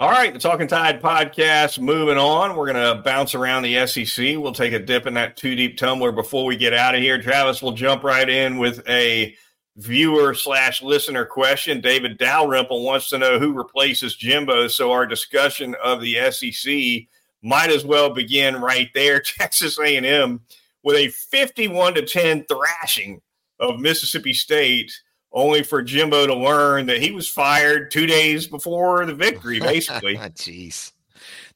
All 0.00 0.10
right, 0.10 0.32
the 0.32 0.38
Talking 0.38 0.68
Tide 0.68 1.02
podcast 1.02 1.80
moving 1.80 2.18
on. 2.18 2.54
We're 2.54 2.72
going 2.72 2.96
to 2.96 3.02
bounce 3.02 3.34
around 3.34 3.64
the 3.64 3.84
SEC. 3.84 4.36
We'll 4.38 4.52
take 4.52 4.72
a 4.72 4.78
dip 4.78 5.08
in 5.08 5.14
that 5.14 5.36
two 5.36 5.56
deep 5.56 5.76
tumbler 5.76 6.12
before 6.12 6.44
we 6.44 6.56
get 6.56 6.72
out 6.72 6.94
of 6.94 7.00
here. 7.00 7.20
Travis 7.20 7.60
will 7.60 7.72
jump 7.72 8.04
right 8.04 8.28
in 8.28 8.58
with 8.58 8.88
a 8.88 9.36
viewer 9.78 10.34
slash 10.34 10.82
listener 10.82 11.24
question. 11.24 11.80
David 11.80 12.18
Dalrymple 12.18 12.84
wants 12.84 13.08
to 13.10 13.18
know 13.18 13.38
who 13.38 13.52
replaces 13.52 14.16
Jimbo. 14.16 14.68
So 14.68 14.92
our 14.92 15.06
discussion 15.06 15.74
of 15.82 16.00
the 16.00 16.30
SEC 16.30 17.08
might 17.42 17.70
as 17.70 17.84
well 17.84 18.10
begin 18.10 18.56
right 18.56 18.90
there. 18.92 19.20
Texas 19.38 19.78
A&M 19.78 20.40
with 20.82 20.96
a 20.96 21.08
51 21.08 21.94
to 21.94 22.02
10 22.02 22.44
thrashing 22.44 23.20
of 23.60 23.80
Mississippi 23.80 24.34
State 24.34 24.92
only 25.32 25.62
for 25.62 25.82
Jimbo 25.82 26.26
to 26.26 26.34
learn 26.34 26.86
that 26.86 27.02
he 27.02 27.12
was 27.12 27.28
fired 27.28 27.90
two 27.90 28.06
days 28.06 28.46
before 28.46 29.04
the 29.06 29.14
victory, 29.14 29.60
basically. 29.60 30.16
Jeez. 30.16 30.92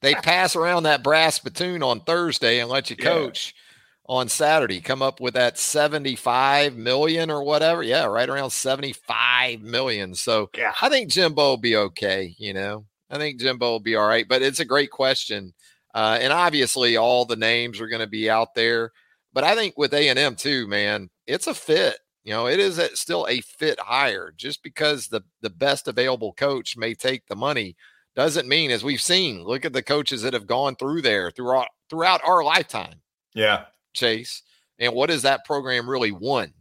They 0.01 0.13
pass 0.15 0.55
around 0.55 0.83
that 0.83 1.03
brass 1.03 1.35
spittoon 1.35 1.81
on 1.81 2.01
Thursday 2.01 2.59
and 2.59 2.69
let 2.69 2.89
you 2.89 2.95
coach 2.95 3.53
yeah. 3.55 3.62
On 4.05 4.29
Saturday. 4.29 4.81
Come 4.81 5.01
up 5.01 5.19
with 5.19 5.33
that 5.35 5.57
75 5.57 6.75
million 6.75 7.31
or 7.31 7.43
whatever. 7.43 7.83
Yeah, 7.83 8.05
right 8.05 8.29
around 8.29 8.51
75 8.51 9.61
million. 9.61 10.15
So 10.15 10.49
yeah. 10.57 10.73
I 10.81 10.89
think 10.89 11.09
Jimbo 11.09 11.41
will 11.41 11.57
be 11.57 11.75
okay, 11.75 12.35
you 12.37 12.53
know. 12.53 12.85
I 13.09 13.17
think 13.17 13.39
Jimbo 13.39 13.69
will 13.69 13.79
be 13.79 13.95
all 13.95 14.07
right, 14.07 14.27
but 14.27 14.41
it's 14.41 14.59
a 14.59 14.65
great 14.65 14.91
question. 14.91 15.53
Uh, 15.93 16.17
and 16.19 16.33
obviously 16.33 16.97
all 16.97 17.25
the 17.25 17.35
names 17.35 17.79
are 17.79 17.87
going 17.87 18.01
to 18.01 18.07
be 18.07 18.29
out 18.29 18.55
there. 18.55 18.91
But 19.31 19.43
I 19.43 19.55
think 19.55 19.77
with 19.77 19.93
A&M 19.93 20.35
too, 20.35 20.67
man, 20.67 21.09
it's 21.27 21.47
a 21.47 21.53
fit 21.53 21.97
you 22.23 22.31
know, 22.31 22.47
it 22.47 22.59
is 22.59 22.77
a, 22.77 22.95
still 22.95 23.27
a 23.29 23.41
fit 23.41 23.79
hire. 23.79 24.33
Just 24.35 24.63
because 24.63 25.07
the 25.07 25.21
the 25.41 25.49
best 25.49 25.87
available 25.87 26.33
coach 26.33 26.77
may 26.77 26.93
take 26.93 27.25
the 27.27 27.35
money 27.35 27.75
doesn't 28.15 28.47
mean, 28.47 28.71
as 28.71 28.83
we've 28.83 29.01
seen, 29.01 29.43
look 29.43 29.65
at 29.65 29.73
the 29.73 29.83
coaches 29.83 30.21
that 30.21 30.33
have 30.33 30.47
gone 30.47 30.75
through 30.75 31.01
there 31.01 31.31
throughout 31.31 31.67
throughout 31.89 32.21
our 32.25 32.43
lifetime. 32.43 33.01
Yeah, 33.33 33.65
Chase. 33.93 34.41
And 34.79 34.93
what 34.93 35.09
has 35.09 35.21
that 35.21 35.45
program 35.45 35.89
really 35.89 36.11
won 36.11 36.53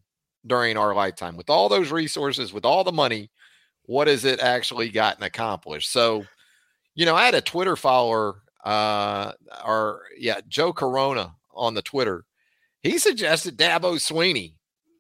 during 0.47 0.77
our 0.77 0.95
lifetime 0.95 1.37
with 1.37 1.51
all 1.51 1.69
those 1.69 1.91
resources, 1.91 2.53
with 2.53 2.65
all 2.65 2.85
the 2.85 2.93
money? 2.93 3.31
What 3.85 4.07
has 4.07 4.25
it 4.25 4.41
actually 4.41 4.91
gotten 4.91 5.25
accomplished? 5.25 5.91
So, 5.91 6.25
you 6.95 7.05
know, 7.07 7.17
I 7.17 7.25
had 7.25 7.35
a 7.35 7.41
Twitter 7.41 7.75
follower, 7.75 8.43
uh, 8.65 9.33
or 9.67 10.03
yeah, 10.17 10.41
Joe 10.47 10.73
Corona 10.73 11.35
on 11.53 11.75
the 11.75 11.83
Twitter. 11.83 12.25
He 12.83 12.99
suggested 12.99 13.57
Dabo 13.57 13.95
Swinney, 13.95 14.55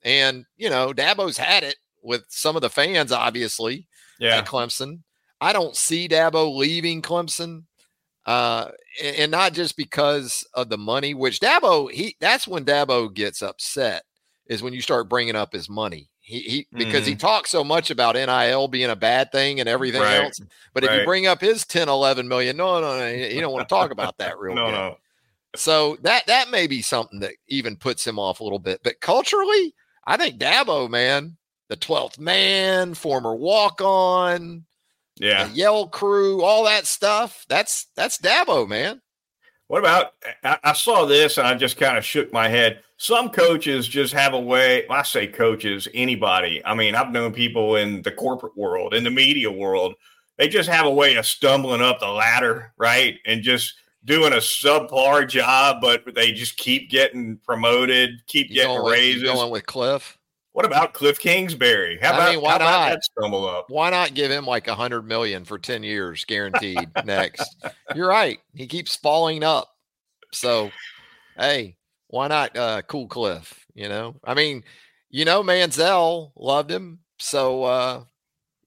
and, 0.04 0.44
you 0.56 0.70
know, 0.70 0.92
Dabo's 0.92 1.36
had 1.36 1.62
it 1.62 1.76
with 2.02 2.24
some 2.28 2.56
of 2.56 2.62
the 2.62 2.70
fans, 2.70 3.12
obviously, 3.12 3.86
yeah. 4.18 4.38
at 4.38 4.46
Clemson. 4.46 5.00
I 5.40 5.52
don't 5.52 5.76
see 5.76 6.08
Dabo 6.08 6.56
leaving 6.56 7.02
Clemson. 7.02 7.64
Uh, 8.24 8.68
and 9.02 9.32
not 9.32 9.52
just 9.52 9.76
because 9.76 10.46
of 10.54 10.68
the 10.68 10.78
money, 10.78 11.12
which 11.14 11.40
Dabo, 11.40 11.90
he 11.90 12.16
that's 12.20 12.46
when 12.46 12.64
Dabo 12.64 13.12
gets 13.12 13.42
upset, 13.42 14.04
is 14.46 14.62
when 14.62 14.72
you 14.72 14.80
start 14.80 15.08
bringing 15.08 15.37
up 15.37 15.52
his 15.52 15.68
money. 15.68 16.08
He, 16.20 16.38
he 16.40 16.66
because 16.72 17.02
mm. 17.02 17.08
he 17.08 17.14
talks 17.16 17.50
so 17.50 17.64
much 17.64 17.90
about 17.90 18.14
NIL 18.14 18.68
being 18.68 18.90
a 18.90 18.96
bad 18.96 19.32
thing 19.32 19.58
and 19.58 19.68
everything 19.68 20.02
right. 20.02 20.22
else. 20.22 20.40
But 20.72 20.85
right. 20.85 20.92
if 20.92 21.00
you 21.00 21.04
bring 21.04 21.26
up 21.26 21.40
his 21.40 21.66
10, 21.66 21.88
11 21.88 22.28
million, 22.28 22.56
no, 22.56 22.80
no, 22.80 22.96
no, 22.96 23.12
he 23.12 23.40
don't 23.40 23.52
want 23.52 23.68
to 23.68 23.74
talk 23.74 23.90
about 23.90 24.16
that 24.18 24.38
real 24.38 24.54
no, 24.54 24.66
good. 24.66 24.72
No. 24.72 24.96
So 25.56 25.96
that 26.02 26.26
that 26.28 26.50
may 26.50 26.68
be 26.68 26.80
something 26.80 27.18
that 27.20 27.35
even 27.48 27.76
puts 27.76 28.06
him 28.06 28.20
off 28.20 28.38
a 28.38 28.44
little 28.44 28.61
bit. 28.61 28.80
But 28.85 29.00
culturally, 29.00 29.74
I 30.06 30.16
think 30.16 30.38
Dabo, 30.38 30.88
man, 30.88 31.37
the 31.68 31.76
12th 31.76 32.18
man, 32.18 32.94
former 32.94 33.35
walk 33.35 33.80
on, 33.80 34.64
yeah, 35.22 35.48
Yell 35.52 35.87
crew, 35.87 36.42
all 36.42 36.64
that 36.64 36.87
stuff. 36.87 37.46
That's 37.48 37.87
that's 37.94 38.18
Dabo, 38.18 38.68
man. 38.68 39.00
What 39.68 39.78
about? 39.78 40.14
I, 40.44 40.58
I 40.64 40.72
saw 40.72 41.06
this 41.06 41.38
and 41.38 41.46
I 41.46 41.54
just 41.54 41.78
kind 41.78 41.96
of 41.96 42.04
shook 42.04 42.32
my 42.32 42.48
head. 42.48 42.82
Some 42.96 43.30
coaches 43.30 43.88
just 43.88 44.12
have 44.12 44.35
a 44.35 44.40
way. 44.40 44.87
I 44.88 45.02
say 45.02 45.26
coaches, 45.26 45.88
anybody. 45.94 46.61
I 46.64 46.74
mean, 46.74 46.94
I've 46.94 47.12
known 47.12 47.32
people 47.32 47.76
in 47.76 48.02
the 48.02 48.11
corporate 48.11 48.56
world, 48.56 48.94
in 48.94 49.04
the 49.04 49.11
media 49.11 49.50
world. 49.50 49.94
They 50.38 50.48
just 50.48 50.68
have 50.68 50.87
a 50.87 50.90
way 50.90 51.14
of 51.14 51.24
stumbling 51.24 51.82
up 51.82 52.00
the 52.00 52.08
ladder, 52.08 52.72
right? 52.76 53.18
And 53.24 53.42
just 53.42 53.74
doing 54.04 54.32
a 54.32 54.37
subpar 54.37 55.28
job, 55.28 55.78
but 55.80 56.02
they 56.14 56.32
just 56.32 56.56
keep 56.56 56.90
getting 56.90 57.38
promoted, 57.38 58.26
keep 58.26 58.50
you 58.50 58.56
getting 58.56 58.82
raises. 58.82 59.22
With, 59.22 59.32
going 59.32 59.52
with 59.52 59.66
Cliff. 59.66 60.18
What 60.52 60.66
about 60.66 60.92
Cliff 60.92 61.18
Kingsbury? 61.18 61.98
How 62.02 62.10
about, 62.10 62.28
I 62.28 62.32
mean, 62.32 62.42
why 62.42 62.58
not? 62.58 62.90
that 62.90 63.04
stumble 63.04 63.48
up? 63.48 63.66
Why 63.68 63.88
not 63.88 64.12
give 64.12 64.30
him 64.30 64.44
like 64.44 64.68
a 64.68 64.74
hundred 64.74 65.02
million 65.02 65.44
for 65.44 65.58
10 65.58 65.82
years 65.82 66.24
guaranteed 66.26 66.90
next? 67.04 67.56
You're 67.94 68.08
right. 68.08 68.38
He 68.54 68.66
keeps 68.66 68.94
falling 68.94 69.44
up. 69.44 69.68
So 70.32 70.70
hey, 71.36 71.76
why 72.08 72.28
not 72.28 72.56
uh 72.56 72.82
cool 72.82 73.06
Cliff? 73.06 73.64
You 73.74 73.88
know, 73.88 74.16
I 74.24 74.34
mean, 74.34 74.64
you 75.10 75.24
know, 75.24 75.42
Manziel 75.42 76.32
loved 76.36 76.70
him. 76.70 77.00
So 77.18 77.64
uh, 77.64 78.04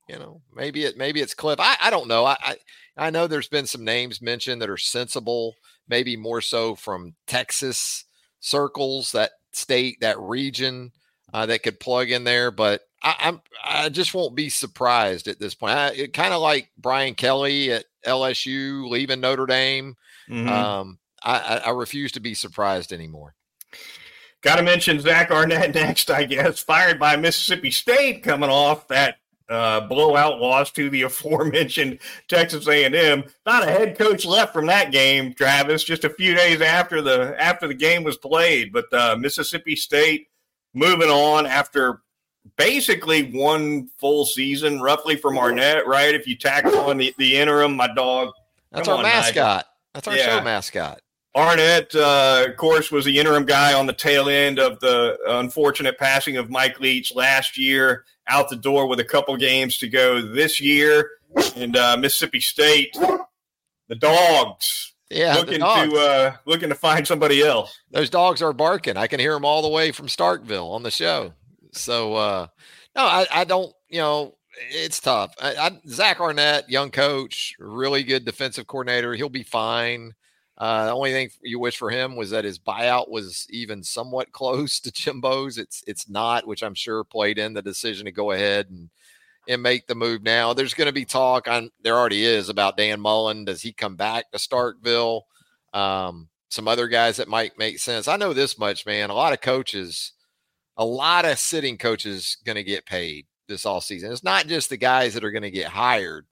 you 0.09 0.17
know, 0.17 0.41
maybe 0.53 0.85
it 0.85 0.97
maybe 0.97 1.21
it's 1.21 1.33
Cliff. 1.33 1.59
I, 1.59 1.75
I 1.81 1.89
don't 1.89 2.07
know. 2.07 2.25
I, 2.25 2.37
I 2.39 2.55
I 2.97 3.09
know 3.09 3.27
there's 3.27 3.47
been 3.47 3.67
some 3.67 3.83
names 3.83 4.21
mentioned 4.21 4.61
that 4.61 4.69
are 4.69 4.77
sensible, 4.77 5.55
maybe 5.87 6.15
more 6.15 6.41
so 6.41 6.75
from 6.75 7.15
Texas 7.27 8.05
circles, 8.39 9.11
that 9.11 9.31
state, 9.51 9.97
that 10.01 10.19
region 10.19 10.91
uh, 11.35 11.45
that 11.45 11.63
could 11.63 11.81
plug 11.81 12.11
in 12.11 12.23
there. 12.23 12.49
But 12.49 12.81
I, 13.03 13.15
I'm 13.19 13.41
I 13.61 13.89
just 13.89 14.13
won't 14.13 14.35
be 14.35 14.47
surprised 14.47 15.27
at 15.27 15.37
this 15.37 15.53
point. 15.53 15.73
I, 15.73 16.07
kind 16.13 16.33
of 16.33 16.41
like 16.41 16.71
Brian 16.77 17.13
Kelly 17.13 17.73
at 17.73 17.83
LSU 18.05 18.89
leaving 18.89 19.19
Notre 19.19 19.45
Dame. 19.45 19.97
Mm-hmm. 20.29 20.47
Um, 20.47 20.99
I, 21.21 21.61
I 21.65 21.69
refuse 21.71 22.13
to 22.13 22.21
be 22.21 22.35
surprised 22.35 22.93
anymore. 22.93 23.35
Got 24.43 24.57
to 24.57 24.63
mention 24.63 25.01
Zach 25.01 25.29
Arnett 25.29 25.75
next, 25.75 26.09
I 26.09 26.23
guess. 26.23 26.59
Fired 26.59 26.99
by 26.99 27.17
Mississippi 27.17 27.71
State, 27.71 28.23
coming 28.23 28.49
off 28.49 28.87
that 28.87 29.17
uh, 29.49 29.81
blowout 29.81 30.39
loss 30.39 30.71
to 30.71 30.89
the 30.89 31.01
aforementioned 31.01 31.99
Texas 32.29 32.65
A&M. 32.65 33.23
Not 33.45 33.67
a 33.67 33.71
head 33.71 33.97
coach 33.97 34.23
left 34.25 34.53
from 34.53 34.67
that 34.67 34.93
game, 34.93 35.33
Travis. 35.33 35.83
Just 35.83 36.05
a 36.05 36.09
few 36.09 36.33
days 36.33 36.61
after 36.61 37.01
the 37.01 37.35
after 37.37 37.67
the 37.67 37.73
game 37.73 38.05
was 38.05 38.15
played, 38.15 38.71
but 38.71 38.85
uh, 38.93 39.17
Mississippi 39.19 39.75
State 39.75 40.29
moving 40.75 41.09
on 41.09 41.47
after 41.47 42.01
basically 42.57 43.31
one 43.31 43.89
full 43.97 44.25
season, 44.25 44.81
roughly 44.81 45.15
from 45.15 45.37
Arnett. 45.37 45.87
Right? 45.87 46.13
If 46.13 46.27
you 46.27 46.37
tack 46.37 46.65
on 46.65 46.97
the, 46.97 47.15
the 47.17 47.37
interim, 47.37 47.75
my 47.75 47.91
dog. 47.93 48.31
That's 48.71 48.87
our 48.87 48.97
on, 48.97 49.03
mascot. 49.03 49.35
Nigel. 49.35 49.63
That's 49.93 50.07
our 50.07 50.15
yeah. 50.15 50.25
show 50.25 50.43
mascot. 50.43 51.01
Arnett, 51.35 51.93
uh, 51.93 52.45
of 52.47 52.55
course, 52.55 52.91
was 52.91 53.03
the 53.03 53.19
interim 53.19 53.45
guy 53.45 53.73
on 53.73 53.87
the 53.87 53.93
tail 53.93 54.29
end 54.29 54.57
of 54.57 54.79
the 54.79 55.17
unfortunate 55.27 55.97
passing 55.97 56.37
of 56.37 56.49
Mike 56.49 56.79
Leach 56.79 57.13
last 57.13 57.57
year 57.57 58.05
out 58.27 58.49
the 58.49 58.55
door 58.55 58.87
with 58.87 59.01
a 59.01 59.03
couple 59.03 59.35
games 59.35 59.77
to 59.79 59.89
go 59.89 60.21
this 60.21 60.61
year. 60.61 61.09
And 61.57 61.75
uh, 61.75 61.97
Mississippi 61.97 62.39
State, 62.39 62.97
the 63.89 63.95
Dogs, 63.95 64.94
Yeah, 65.09 65.35
looking 65.35 65.59
to 65.59 65.65
uh, 65.65 66.35
looking 66.45 66.69
to 66.69 66.75
find 66.75 67.05
somebody 67.05 67.41
else. 67.41 67.79
Those 67.91 68.09
dogs 68.09 68.41
are 68.41 68.53
barking. 68.53 68.97
I 68.97 69.07
can 69.07 69.19
hear 69.19 69.33
them 69.33 69.45
all 69.45 69.61
the 69.61 69.69
way 69.69 69.91
from 69.91 70.07
Starkville 70.07 70.71
on 70.71 70.83
the 70.83 70.91
show. 70.91 71.33
So 71.73 72.15
uh, 72.15 72.47
no, 72.95 73.03
I, 73.03 73.27
I 73.31 73.43
don't. 73.43 73.71
You 73.87 73.99
know, 73.99 74.35
it's 74.71 74.99
tough. 74.99 75.35
I, 75.39 75.55
I, 75.55 75.71
Zach 75.87 76.19
Arnett, 76.19 76.69
young 76.69 76.89
coach, 76.89 77.55
really 77.59 78.03
good 78.03 78.25
defensive 78.25 78.65
coordinator. 78.65 79.13
He'll 79.13 79.29
be 79.29 79.43
fine. 79.43 80.13
Uh, 80.57 80.85
the 80.85 80.91
only 80.91 81.11
thing 81.11 81.29
you 81.43 81.59
wish 81.59 81.77
for 81.77 81.89
him 81.89 82.15
was 82.15 82.29
that 82.29 82.45
his 82.45 82.57
buyout 82.57 83.09
was 83.09 83.45
even 83.49 83.83
somewhat 83.83 84.31
close 84.31 84.79
to 84.79 84.91
Jimbo's. 84.91 85.57
It's 85.57 85.83
it's 85.85 86.09
not, 86.09 86.47
which 86.47 86.63
I'm 86.63 86.75
sure 86.75 87.03
played 87.03 87.37
in 87.37 87.53
the 87.53 87.61
decision 87.61 88.05
to 88.05 88.11
go 88.11 88.31
ahead 88.31 88.69
and 88.69 88.89
and 89.47 89.61
make 89.61 89.87
the 89.87 89.95
move 89.95 90.23
now. 90.23 90.53
There's 90.53 90.73
going 90.73 90.87
to 90.87 90.93
be 90.93 91.05
talk 91.05 91.47
on 91.47 91.71
there 91.81 91.95
already 91.95 92.23
is 92.23 92.49
about 92.49 92.77
Dan 92.77 92.99
Mullen. 92.99 93.45
Does 93.45 93.61
he 93.61 93.71
come 93.71 93.95
back 93.95 94.31
to 94.31 94.37
Starkville? 94.37 95.21
Um, 95.73 96.29
some 96.49 96.67
other 96.67 96.87
guys 96.87 97.17
that 97.17 97.27
might 97.27 97.57
make 97.57 97.79
sense. 97.79 98.07
I 98.07 98.17
know 98.17 98.33
this 98.33 98.57
much, 98.57 98.85
man. 98.85 99.09
A 99.09 99.15
lot 99.15 99.33
of 99.33 99.41
coaches, 99.41 100.13
a 100.77 100.85
lot 100.85 101.25
of 101.25 101.37
sitting 101.37 101.77
coaches 101.77 102.37
going 102.45 102.55
to 102.55 102.63
get 102.63 102.85
paid 102.85 103.25
this 103.47 103.65
all 103.65 103.81
season. 103.81 104.11
It's 104.11 104.23
not 104.23 104.47
just 104.47 104.69
the 104.69 104.77
guys 104.77 105.13
that 105.13 105.23
are 105.23 105.31
going 105.31 105.43
to 105.43 105.51
get 105.51 105.67
hired 105.67 106.25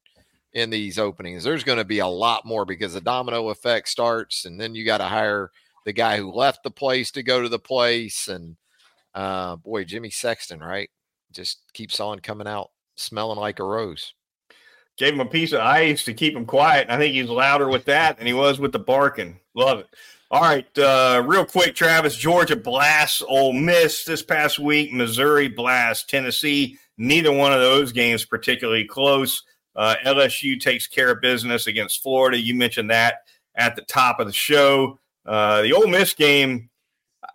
in 0.53 0.69
these 0.69 0.97
openings. 0.99 1.43
There's 1.43 1.63
going 1.63 1.77
to 1.77 1.83
be 1.83 1.99
a 1.99 2.07
lot 2.07 2.45
more 2.45 2.65
because 2.65 2.93
the 2.93 3.01
domino 3.01 3.49
effect 3.49 3.89
starts, 3.89 4.45
and 4.45 4.59
then 4.59 4.75
you 4.75 4.85
got 4.85 4.99
to 4.99 5.05
hire 5.05 5.51
the 5.85 5.93
guy 5.93 6.17
who 6.17 6.31
left 6.31 6.63
the 6.63 6.71
place 6.71 7.11
to 7.11 7.23
go 7.23 7.41
to 7.41 7.49
the 7.49 7.59
place. 7.59 8.27
And 8.27 8.55
uh, 9.13 9.57
boy, 9.57 9.83
Jimmy 9.83 10.09
Sexton, 10.09 10.59
right? 10.59 10.89
Just 11.31 11.61
keeps 11.73 11.99
on 11.99 12.19
coming 12.19 12.47
out 12.47 12.69
smelling 12.95 13.39
like 13.39 13.59
a 13.59 13.63
rose. 13.63 14.13
Gave 14.97 15.13
him 15.13 15.21
a 15.21 15.25
piece 15.25 15.53
of 15.53 15.61
ice 15.61 16.05
to 16.05 16.13
keep 16.13 16.35
him 16.35 16.45
quiet. 16.45 16.87
I 16.89 16.97
think 16.97 17.15
he's 17.15 17.29
louder 17.29 17.67
with 17.67 17.85
that 17.85 18.17
than 18.17 18.27
he 18.27 18.33
was 18.33 18.59
with 18.59 18.71
the 18.71 18.79
barking. 18.79 19.39
Love 19.55 19.79
it. 19.79 19.87
All 20.29 20.41
right, 20.41 20.77
uh, 20.79 21.23
real 21.25 21.45
quick, 21.45 21.75
Travis. 21.75 22.15
Georgia 22.15 22.55
blasts 22.55 23.21
Ole 23.27 23.53
Miss 23.53 24.03
this 24.03 24.23
past 24.23 24.57
week. 24.57 24.91
Missouri 24.91 25.47
blasts 25.47 26.05
Tennessee. 26.05 26.77
Neither 26.97 27.31
one 27.31 27.53
of 27.53 27.59
those 27.59 27.91
games 27.91 28.25
particularly 28.25 28.85
close. 28.85 29.43
Uh, 29.75 29.95
LSU 30.05 30.59
takes 30.59 30.87
care 30.87 31.11
of 31.11 31.21
business 31.21 31.67
against 31.67 32.01
Florida. 32.01 32.39
You 32.39 32.55
mentioned 32.55 32.89
that 32.91 33.17
at 33.55 33.75
the 33.75 33.83
top 33.83 34.19
of 34.19 34.27
the 34.27 34.33
show. 34.33 34.99
Uh, 35.25 35.61
the 35.61 35.73
Ole 35.73 35.87
Miss 35.87 36.13
game, 36.13 36.69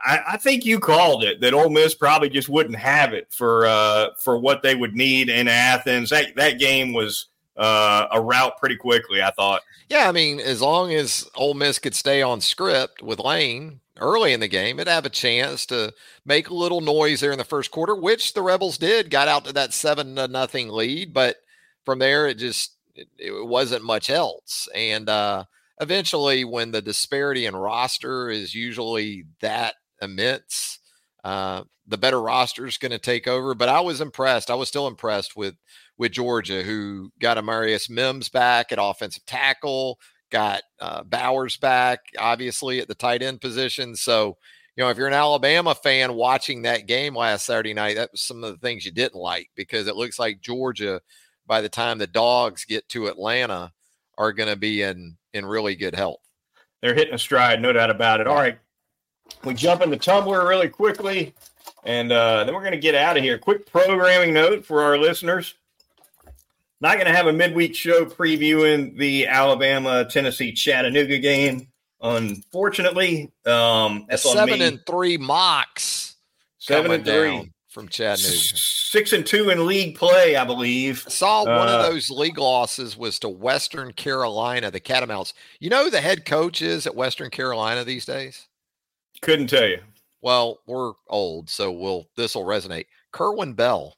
I, 0.08 0.22
I, 0.32 0.36
think 0.38 0.64
you 0.64 0.80
called 0.80 1.22
it 1.22 1.40
that 1.42 1.52
Ole 1.52 1.68
Miss 1.68 1.94
probably 1.94 2.30
just 2.30 2.48
wouldn't 2.48 2.78
have 2.78 3.12
it 3.12 3.30
for 3.30 3.66
uh, 3.66 4.08
for 4.18 4.38
what 4.38 4.62
they 4.62 4.74
would 4.74 4.94
need 4.94 5.28
in 5.28 5.48
Athens. 5.48 6.08
That 6.08 6.34
that 6.36 6.58
game 6.58 6.94
was 6.94 7.26
uh, 7.58 8.06
a 8.10 8.20
route 8.20 8.56
pretty 8.56 8.76
quickly. 8.76 9.22
I 9.22 9.30
thought. 9.30 9.60
Yeah, 9.90 10.08
I 10.08 10.12
mean, 10.12 10.40
as 10.40 10.62
long 10.62 10.94
as 10.94 11.28
Ole 11.34 11.52
Miss 11.52 11.78
could 11.78 11.94
stay 11.94 12.22
on 12.22 12.40
script 12.40 13.02
with 13.02 13.20
Lane 13.20 13.80
early 13.98 14.32
in 14.32 14.40
the 14.40 14.48
game, 14.48 14.78
it'd 14.78 14.90
have 14.90 15.04
a 15.04 15.10
chance 15.10 15.66
to 15.66 15.92
make 16.24 16.48
a 16.48 16.54
little 16.54 16.80
noise 16.80 17.20
there 17.20 17.32
in 17.32 17.38
the 17.38 17.44
first 17.44 17.70
quarter, 17.70 17.94
which 17.94 18.32
the 18.32 18.42
Rebels 18.42 18.78
did. 18.78 19.10
Got 19.10 19.28
out 19.28 19.44
to 19.44 19.52
that 19.52 19.74
seven 19.74 20.16
to 20.16 20.26
nothing 20.26 20.70
lead, 20.70 21.12
but 21.12 21.36
from 21.84 21.98
there, 21.98 22.26
it 22.26 22.38
just 22.38 22.72
it, 22.94 23.08
it 23.18 23.46
wasn't 23.46 23.84
much 23.84 24.08
else. 24.08 24.68
And 24.74 25.06
uh, 25.10 25.44
eventually, 25.82 26.44
when 26.46 26.70
the 26.70 26.80
disparity 26.80 27.44
in 27.44 27.54
roster 27.54 28.30
is 28.30 28.54
usually 28.54 29.26
that 29.40 29.74
immense, 30.00 30.78
uh, 31.24 31.64
the 31.86 31.98
better 31.98 32.20
roster 32.20 32.66
is 32.66 32.78
going 32.78 32.92
to 32.92 32.98
take 32.98 33.26
over. 33.26 33.54
But 33.54 33.68
I 33.68 33.80
was 33.80 34.00
impressed. 34.00 34.50
I 34.50 34.54
was 34.54 34.68
still 34.68 34.86
impressed 34.86 35.36
with 35.36 35.54
with 35.96 36.12
Georgia, 36.12 36.62
who 36.62 37.10
got 37.18 37.38
Amarius 37.38 37.90
Mims 37.90 38.28
back 38.28 38.70
at 38.70 38.78
offensive 38.80 39.26
tackle, 39.26 39.98
got 40.30 40.62
uh, 40.80 41.02
Bowers 41.02 41.56
back, 41.56 42.00
obviously 42.18 42.80
at 42.80 42.88
the 42.88 42.94
tight 42.94 43.22
end 43.22 43.40
position. 43.40 43.96
So, 43.96 44.36
you 44.76 44.84
know, 44.84 44.90
if 44.90 44.96
you're 44.96 45.08
an 45.08 45.12
Alabama 45.12 45.74
fan 45.74 46.14
watching 46.14 46.62
that 46.62 46.86
game 46.86 47.16
last 47.16 47.46
Saturday 47.46 47.74
night, 47.74 47.96
that 47.96 48.12
was 48.12 48.20
some 48.20 48.44
of 48.44 48.52
the 48.52 48.58
things 48.58 48.84
you 48.84 48.92
didn't 48.92 49.20
like 49.20 49.50
because 49.56 49.88
it 49.88 49.96
looks 49.96 50.18
like 50.18 50.40
Georgia 50.40 51.00
by 51.46 51.60
the 51.60 51.68
time 51.68 51.98
the 51.98 52.06
dogs 52.06 52.64
get 52.64 52.88
to 52.90 53.08
Atlanta 53.08 53.72
are 54.16 54.32
going 54.32 54.48
to 54.48 54.56
be 54.56 54.82
in 54.82 55.16
in 55.32 55.46
really 55.46 55.74
good 55.74 55.94
health. 55.94 56.20
They're 56.80 56.94
hitting 56.94 57.14
a 57.14 57.18
stride, 57.18 57.60
no 57.60 57.72
doubt 57.72 57.90
about 57.90 58.20
it. 58.20 58.28
All 58.28 58.36
right, 58.36 58.58
we 59.44 59.54
jump 59.54 59.82
into 59.82 59.96
tumbler 59.96 60.46
really 60.46 60.68
quickly, 60.68 61.34
and 61.84 62.12
uh, 62.12 62.44
then 62.44 62.54
we're 62.54 62.60
going 62.60 62.72
to 62.72 62.78
get 62.78 62.94
out 62.94 63.16
of 63.16 63.22
here. 63.22 63.38
Quick 63.38 63.70
programming 63.70 64.34
note 64.34 64.64
for 64.64 64.82
our 64.82 64.98
listeners. 64.98 65.54
Not 66.80 66.94
going 66.94 67.06
to 67.06 67.14
have 67.14 67.26
a 67.26 67.32
midweek 67.32 67.74
show 67.74 68.04
previewing 68.04 68.96
the 68.96 69.26
Alabama 69.26 70.04
Tennessee 70.04 70.52
Chattanooga 70.52 71.18
game. 71.18 71.68
Unfortunately, 72.00 73.32
um, 73.44 74.06
that's 74.08 74.22
seven 74.22 74.62
and 74.62 74.80
three 74.86 75.18
Mocs. 75.18 76.14
Seven 76.58 76.92
and 76.92 77.04
three 77.04 77.50
from 77.68 77.88
Chattanooga. 77.88 78.36
Six 78.36 79.12
and 79.12 79.26
two 79.26 79.50
in 79.50 79.66
league 79.66 79.96
play, 79.96 80.36
I 80.36 80.44
believe. 80.44 81.04
I 81.06 81.10
saw 81.10 81.44
one 81.44 81.68
uh, 81.68 81.78
of 81.78 81.92
those 81.92 82.10
league 82.10 82.38
losses 82.38 82.96
was 82.96 83.18
to 83.20 83.28
Western 83.28 83.92
Carolina, 83.92 84.70
the 84.70 84.80
Catamounts. 84.80 85.34
You 85.58 85.70
know 85.70 85.84
who 85.84 85.90
the 85.90 86.00
head 86.00 86.24
coach 86.24 86.62
is 86.62 86.86
at 86.86 86.94
Western 86.94 87.30
Carolina 87.30 87.84
these 87.84 88.06
days? 88.06 88.46
Couldn't 89.22 89.48
tell 89.48 89.66
you. 89.66 89.80
Well, 90.20 90.58
we're 90.66 90.92
old, 91.08 91.48
so 91.48 91.70
we'll 91.70 92.06
this 92.16 92.34
will 92.34 92.44
resonate. 92.44 92.86
Kerwin 93.12 93.54
Bell. 93.54 93.94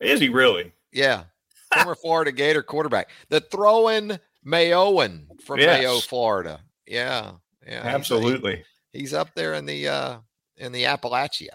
Is 0.00 0.20
he 0.20 0.28
really? 0.28 0.72
Yeah. 0.92 1.24
Former 1.74 1.94
Florida 1.94 2.32
Gator 2.32 2.62
quarterback. 2.62 3.10
The 3.28 3.40
throwing 3.40 4.18
Mayoan 4.46 5.26
from 5.42 5.58
yes. 5.58 5.80
Mayo, 5.80 5.98
Florida. 5.98 6.60
Yeah. 6.86 7.32
Yeah. 7.66 7.82
Absolutely. 7.84 8.64
He's, 8.92 9.02
he's 9.02 9.14
up 9.14 9.34
there 9.34 9.54
in 9.54 9.66
the 9.66 9.88
uh 9.88 10.18
in 10.56 10.72
the 10.72 10.84
Appalachia. 10.84 11.50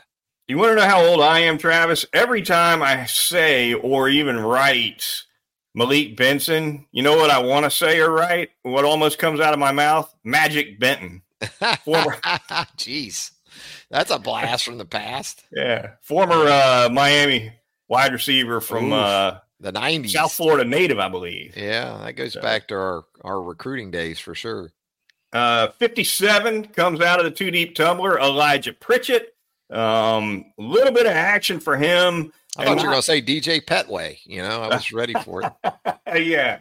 You 0.48 0.58
want 0.58 0.72
to 0.72 0.76
know 0.76 0.88
how 0.88 1.04
old 1.04 1.20
I 1.20 1.40
am, 1.40 1.58
Travis? 1.58 2.06
Every 2.14 2.42
time 2.42 2.82
I 2.82 3.06
say 3.06 3.74
or 3.74 4.08
even 4.08 4.40
write 4.40 5.24
Malik 5.76 6.16
Benson, 6.16 6.86
you 6.92 7.04
know 7.04 7.18
what 7.18 7.30
I 7.30 7.40
want 7.40 7.66
to 7.66 7.70
say 7.70 8.00
or 8.00 8.12
write? 8.12 8.52
What 8.64 8.86
almost 8.86 9.20
comes 9.20 9.42
out 9.42 9.54
of 9.54 9.60
my 9.60 9.74
mouth? 9.74 10.14
Magic 10.24 10.80
Benton. 10.80 11.22
Former, 11.84 12.16
jeez, 12.78 13.32
that's 13.90 14.12
a 14.12 14.20
blast 14.20 14.66
from 14.66 14.78
the 14.78 14.86
past. 14.86 15.44
Yeah, 15.52 15.92
former 16.02 16.36
uh, 16.36 16.90
Miami 16.92 17.54
wide 17.88 18.14
receiver 18.14 18.60
from 18.62 18.92
uh, 18.92 19.38
the 19.60 19.72
'90s, 19.72 20.10
South 20.10 20.34
Florida 20.34 20.68
native, 20.68 21.00
I 21.00 21.10
believe. 21.10 21.56
Yeah, 21.56 22.00
that 22.04 22.14
goes 22.14 22.34
so. 22.34 22.42
back 22.42 22.68
to 22.70 22.76
our 22.76 23.06
our 23.24 23.42
recruiting 23.42 23.92
days 23.92 24.20
for 24.20 24.34
sure. 24.34 24.72
Uh, 25.34 25.68
57 25.78 26.68
comes 26.70 27.02
out 27.02 27.20
of 27.20 27.26
the 27.26 27.32
two 27.32 27.52
deep 27.52 27.76
tumbler. 27.76 28.18
Elijah 28.18 28.74
Pritchett 28.74 29.36
um, 29.70 30.46
a 30.58 30.62
little 30.62 30.94
bit 30.94 31.06
of 31.06 31.12
action 31.12 31.60
for 31.60 31.78
him. 31.78 32.32
I 32.58 32.66
thought 32.66 32.78
you 32.78 32.86
were 32.86 32.92
going 32.92 32.96
to 32.96 33.02
say 33.04 33.22
DJ 33.22 33.64
Petway. 33.64 34.18
You 34.26 34.42
know, 34.42 34.62
I 34.64 34.68
was 34.70 34.92
ready 34.92 35.14
for 35.24 35.44
it. 35.44 35.54
yeah, 36.16 36.60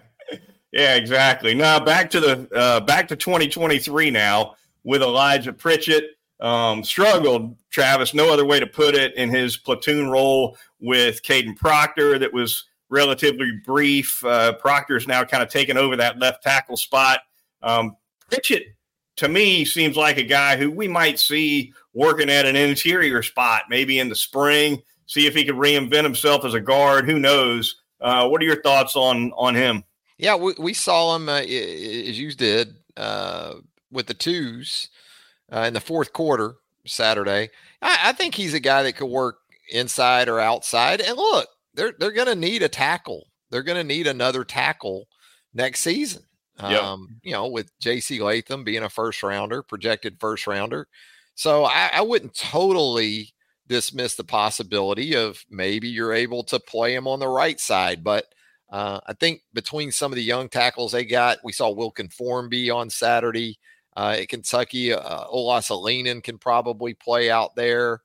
yeah, 0.73 0.95
exactly. 0.97 1.55
Now 1.55 1.81
back 1.81 2.11
to 2.11 2.21
the 2.21 2.49
uh, 2.55 2.81
back 2.81 3.09
to 3.09 3.17
2023 3.17 4.11
now 4.11 4.57
with 4.87 5.03
Elijah 5.03 5.53
Pritchett. 5.53 6.05
Um, 6.41 6.85
struggled, 6.85 7.57
Travis. 7.71 8.15
No 8.15 8.33
other 8.33 8.47
way 8.47 8.61
to 8.61 8.67
put 8.67 8.95
it. 8.95 9.15
In 9.17 9.29
his 9.29 9.57
platoon 9.57 10.09
role 10.09 10.57
with 10.81 11.23
Kadyn 11.23 11.57
Proctor, 11.57 12.19
that 12.19 12.33
was 12.33 12.65
relatively 12.89 13.51
brief. 13.65 14.25
Uh, 14.25 14.53
Proctor's 14.55 15.09
now 15.09 15.25
kind 15.25 15.43
of 15.43 15.51
taken 15.51 15.77
over 15.77 15.97
that 15.97 16.21
left 16.21 16.43
tackle 16.43 16.77
spot. 16.77 17.21
Um, 17.63 17.97
Pritchett, 18.31 18.77
to 19.17 19.29
me, 19.29 19.65
seems 19.65 19.97
like 19.97 20.19
a 20.19 20.23
guy 20.23 20.57
who 20.57 20.71
we 20.71 20.87
might 20.87 21.19
see 21.19 21.73
working 21.93 22.31
at 22.31 22.47
an 22.47 22.55
interior 22.55 23.23
spot 23.23 23.65
maybe 23.69 23.99
in 23.99 24.09
the 24.09 24.15
spring, 24.15 24.81
see 25.07 25.27
if 25.27 25.35
he 25.35 25.45
could 25.45 25.57
reinvent 25.57 26.05
himself 26.05 26.45
as 26.45 26.55
a 26.55 26.61
guard. 26.61 27.07
Who 27.07 27.19
knows? 27.19 27.77
Uh, 28.01 28.29
what 28.29 28.41
are 28.41 28.45
your 28.45 28.63
thoughts 28.63 28.95
on 28.95 29.33
on 29.33 29.55
him? 29.55 29.83
Yeah, 30.19 30.37
we, 30.37 30.55
we 30.59 30.75
saw 30.75 31.17
him 31.17 31.29
uh, 31.29 31.41
as 31.41 32.19
you 32.19 32.33
did 32.33 32.77
uh, 32.97 33.55
with 33.97 34.07
the 34.07 34.15
twos 34.15 34.89
uh, 35.53 35.61
in 35.61 35.75
the 35.75 35.81
fourth 35.81 36.13
quarter 36.13 36.57
Saturday. 36.87 37.51
I, 37.83 37.99
I, 38.05 38.13
think 38.13 38.35
he's 38.35 38.55
a 38.55 38.61
guy 38.61 38.83
that 38.85 38.97
could 38.97 39.07
work 39.07 39.39
inside 39.73 40.29
or 40.29 40.39
outside. 40.39 41.01
And 41.01 41.17
look, 41.17 41.49
they're 41.75 41.95
they're 41.99 42.13
going 42.13 42.29
to 42.29 42.37
need 42.37 42.63
a 42.63 42.69
tackle. 42.69 43.27
They're 43.51 43.63
going 43.63 43.79
to 43.79 43.85
need 43.85 44.07
another 44.07 44.45
tackle 44.45 45.09
next 45.55 45.81
season. 45.81 46.23
Yep. 46.61 46.83
Um, 46.83 47.21
you 47.23 47.33
know, 47.33 47.49
with 47.49 47.71
J.C. 47.81 48.21
Latham 48.21 48.65
being 48.65 48.83
a 48.83 48.89
first 48.89 49.23
rounder, 49.23 49.63
projected 49.63 50.19
first 50.19 50.47
rounder. 50.47 50.89
So 51.35 51.65
I, 51.65 51.91
I 51.93 52.01
wouldn't 52.01 52.35
totally 52.35 53.35
dismiss 53.69 54.15
the 54.15 54.25
possibility 54.25 55.15
of 55.15 55.45
maybe 55.51 55.89
you're 55.89 56.15
able 56.15 56.45
to 56.45 56.59
play 56.59 56.95
him 56.95 57.07
on 57.07 57.21
the 57.21 57.29
right 57.29 57.61
side. 57.61 58.03
But 58.03 58.25
uh, 58.71 59.01
I 59.07 59.13
think 59.13 59.43
between 59.53 59.93
some 59.93 60.13
of 60.13 60.17
the 60.17 60.23
young 60.23 60.49
tackles 60.49 60.93
they 60.93 61.05
got, 61.05 61.39
we 61.45 61.53
saw 61.53 61.71
Wilkin 61.71 62.09
Formby 62.09 62.71
on 62.71 62.89
Saturday 62.89 63.59
uh, 63.97 64.17
at 64.21 64.29
Kentucky. 64.29 64.93
Uh, 64.93 65.25
can 66.21 66.39
probably 66.39 66.95
play 66.95 67.31
out 67.31 67.57
there. 67.57 68.03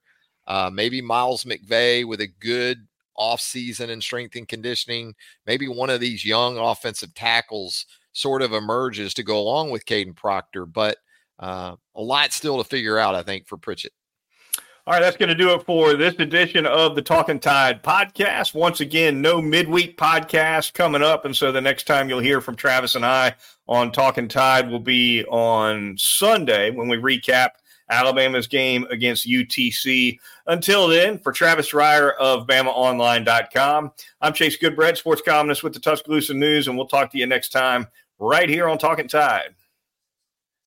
Uh, 0.47 0.69
maybe 0.73 1.01
Miles 1.01 1.43
McVay 1.43 2.05
with 2.05 2.21
a 2.21 2.27
good 2.27 2.87
offseason 3.17 3.89
and 3.89 4.01
strength 4.01 4.35
and 4.35 4.47
conditioning. 4.47 5.13
Maybe 5.45 5.67
one 5.67 5.89
of 5.89 5.99
these 5.99 6.25
young 6.25 6.57
offensive 6.57 7.13
tackles 7.13 7.85
sort 8.13 8.41
of 8.41 8.53
emerges 8.53 9.13
to 9.13 9.23
go 9.23 9.39
along 9.39 9.69
with 9.69 9.85
Kadyn 9.85 10.15
Proctor. 10.15 10.65
But 10.65 10.97
uh, 11.39 11.75
a 11.95 12.01
lot 12.01 12.33
still 12.33 12.57
to 12.57 12.67
figure 12.67 12.97
out, 12.97 13.15
I 13.15 13.23
think, 13.23 13.47
for 13.47 13.57
Pritchett. 13.57 13.93
All 14.87 14.95
right, 14.95 14.99
that's 14.99 15.15
going 15.15 15.29
to 15.29 15.35
do 15.35 15.53
it 15.53 15.63
for 15.63 15.93
this 15.93 16.15
edition 16.15 16.65
of 16.65 16.95
the 16.95 17.03
Talking 17.03 17.39
Tide 17.39 17.83
podcast. 17.83 18.55
Once 18.55 18.79
again, 18.79 19.21
no 19.21 19.39
midweek 19.39 19.95
podcast 19.95 20.73
coming 20.73 21.03
up. 21.03 21.23
And 21.23 21.35
so 21.35 21.51
the 21.51 21.61
next 21.61 21.85
time 21.85 22.09
you'll 22.09 22.17
hear 22.17 22.41
from 22.41 22.55
Travis 22.55 22.95
and 22.95 23.05
I 23.05 23.35
on 23.67 23.91
Talking 23.91 24.27
Tide 24.27 24.71
will 24.71 24.79
be 24.79 25.23
on 25.25 25.95
Sunday 25.99 26.71
when 26.71 26.87
we 26.87 26.97
recap 26.97 27.49
Alabama's 27.91 28.47
game 28.47 28.87
against 28.89 29.29
UTC. 29.29 30.17
Until 30.47 30.87
then, 30.87 31.19
for 31.19 31.31
Travis 31.31 31.73
Reier 31.73 32.15
of 32.19 32.47
BamaOnline.com, 32.47 33.91
I'm 34.19 34.33
Chase 34.33 34.57
Goodbread, 34.57 34.97
sports 34.97 35.21
columnist 35.23 35.61
with 35.61 35.73
the 35.73 35.79
Tuscaloosa 35.79 36.33
News, 36.33 36.67
and 36.67 36.75
we'll 36.75 36.87
talk 36.87 37.11
to 37.11 37.19
you 37.19 37.27
next 37.27 37.49
time 37.49 37.85
right 38.17 38.49
here 38.49 38.67
on 38.67 38.79
Talking 38.79 39.07
Tide. 39.07 39.53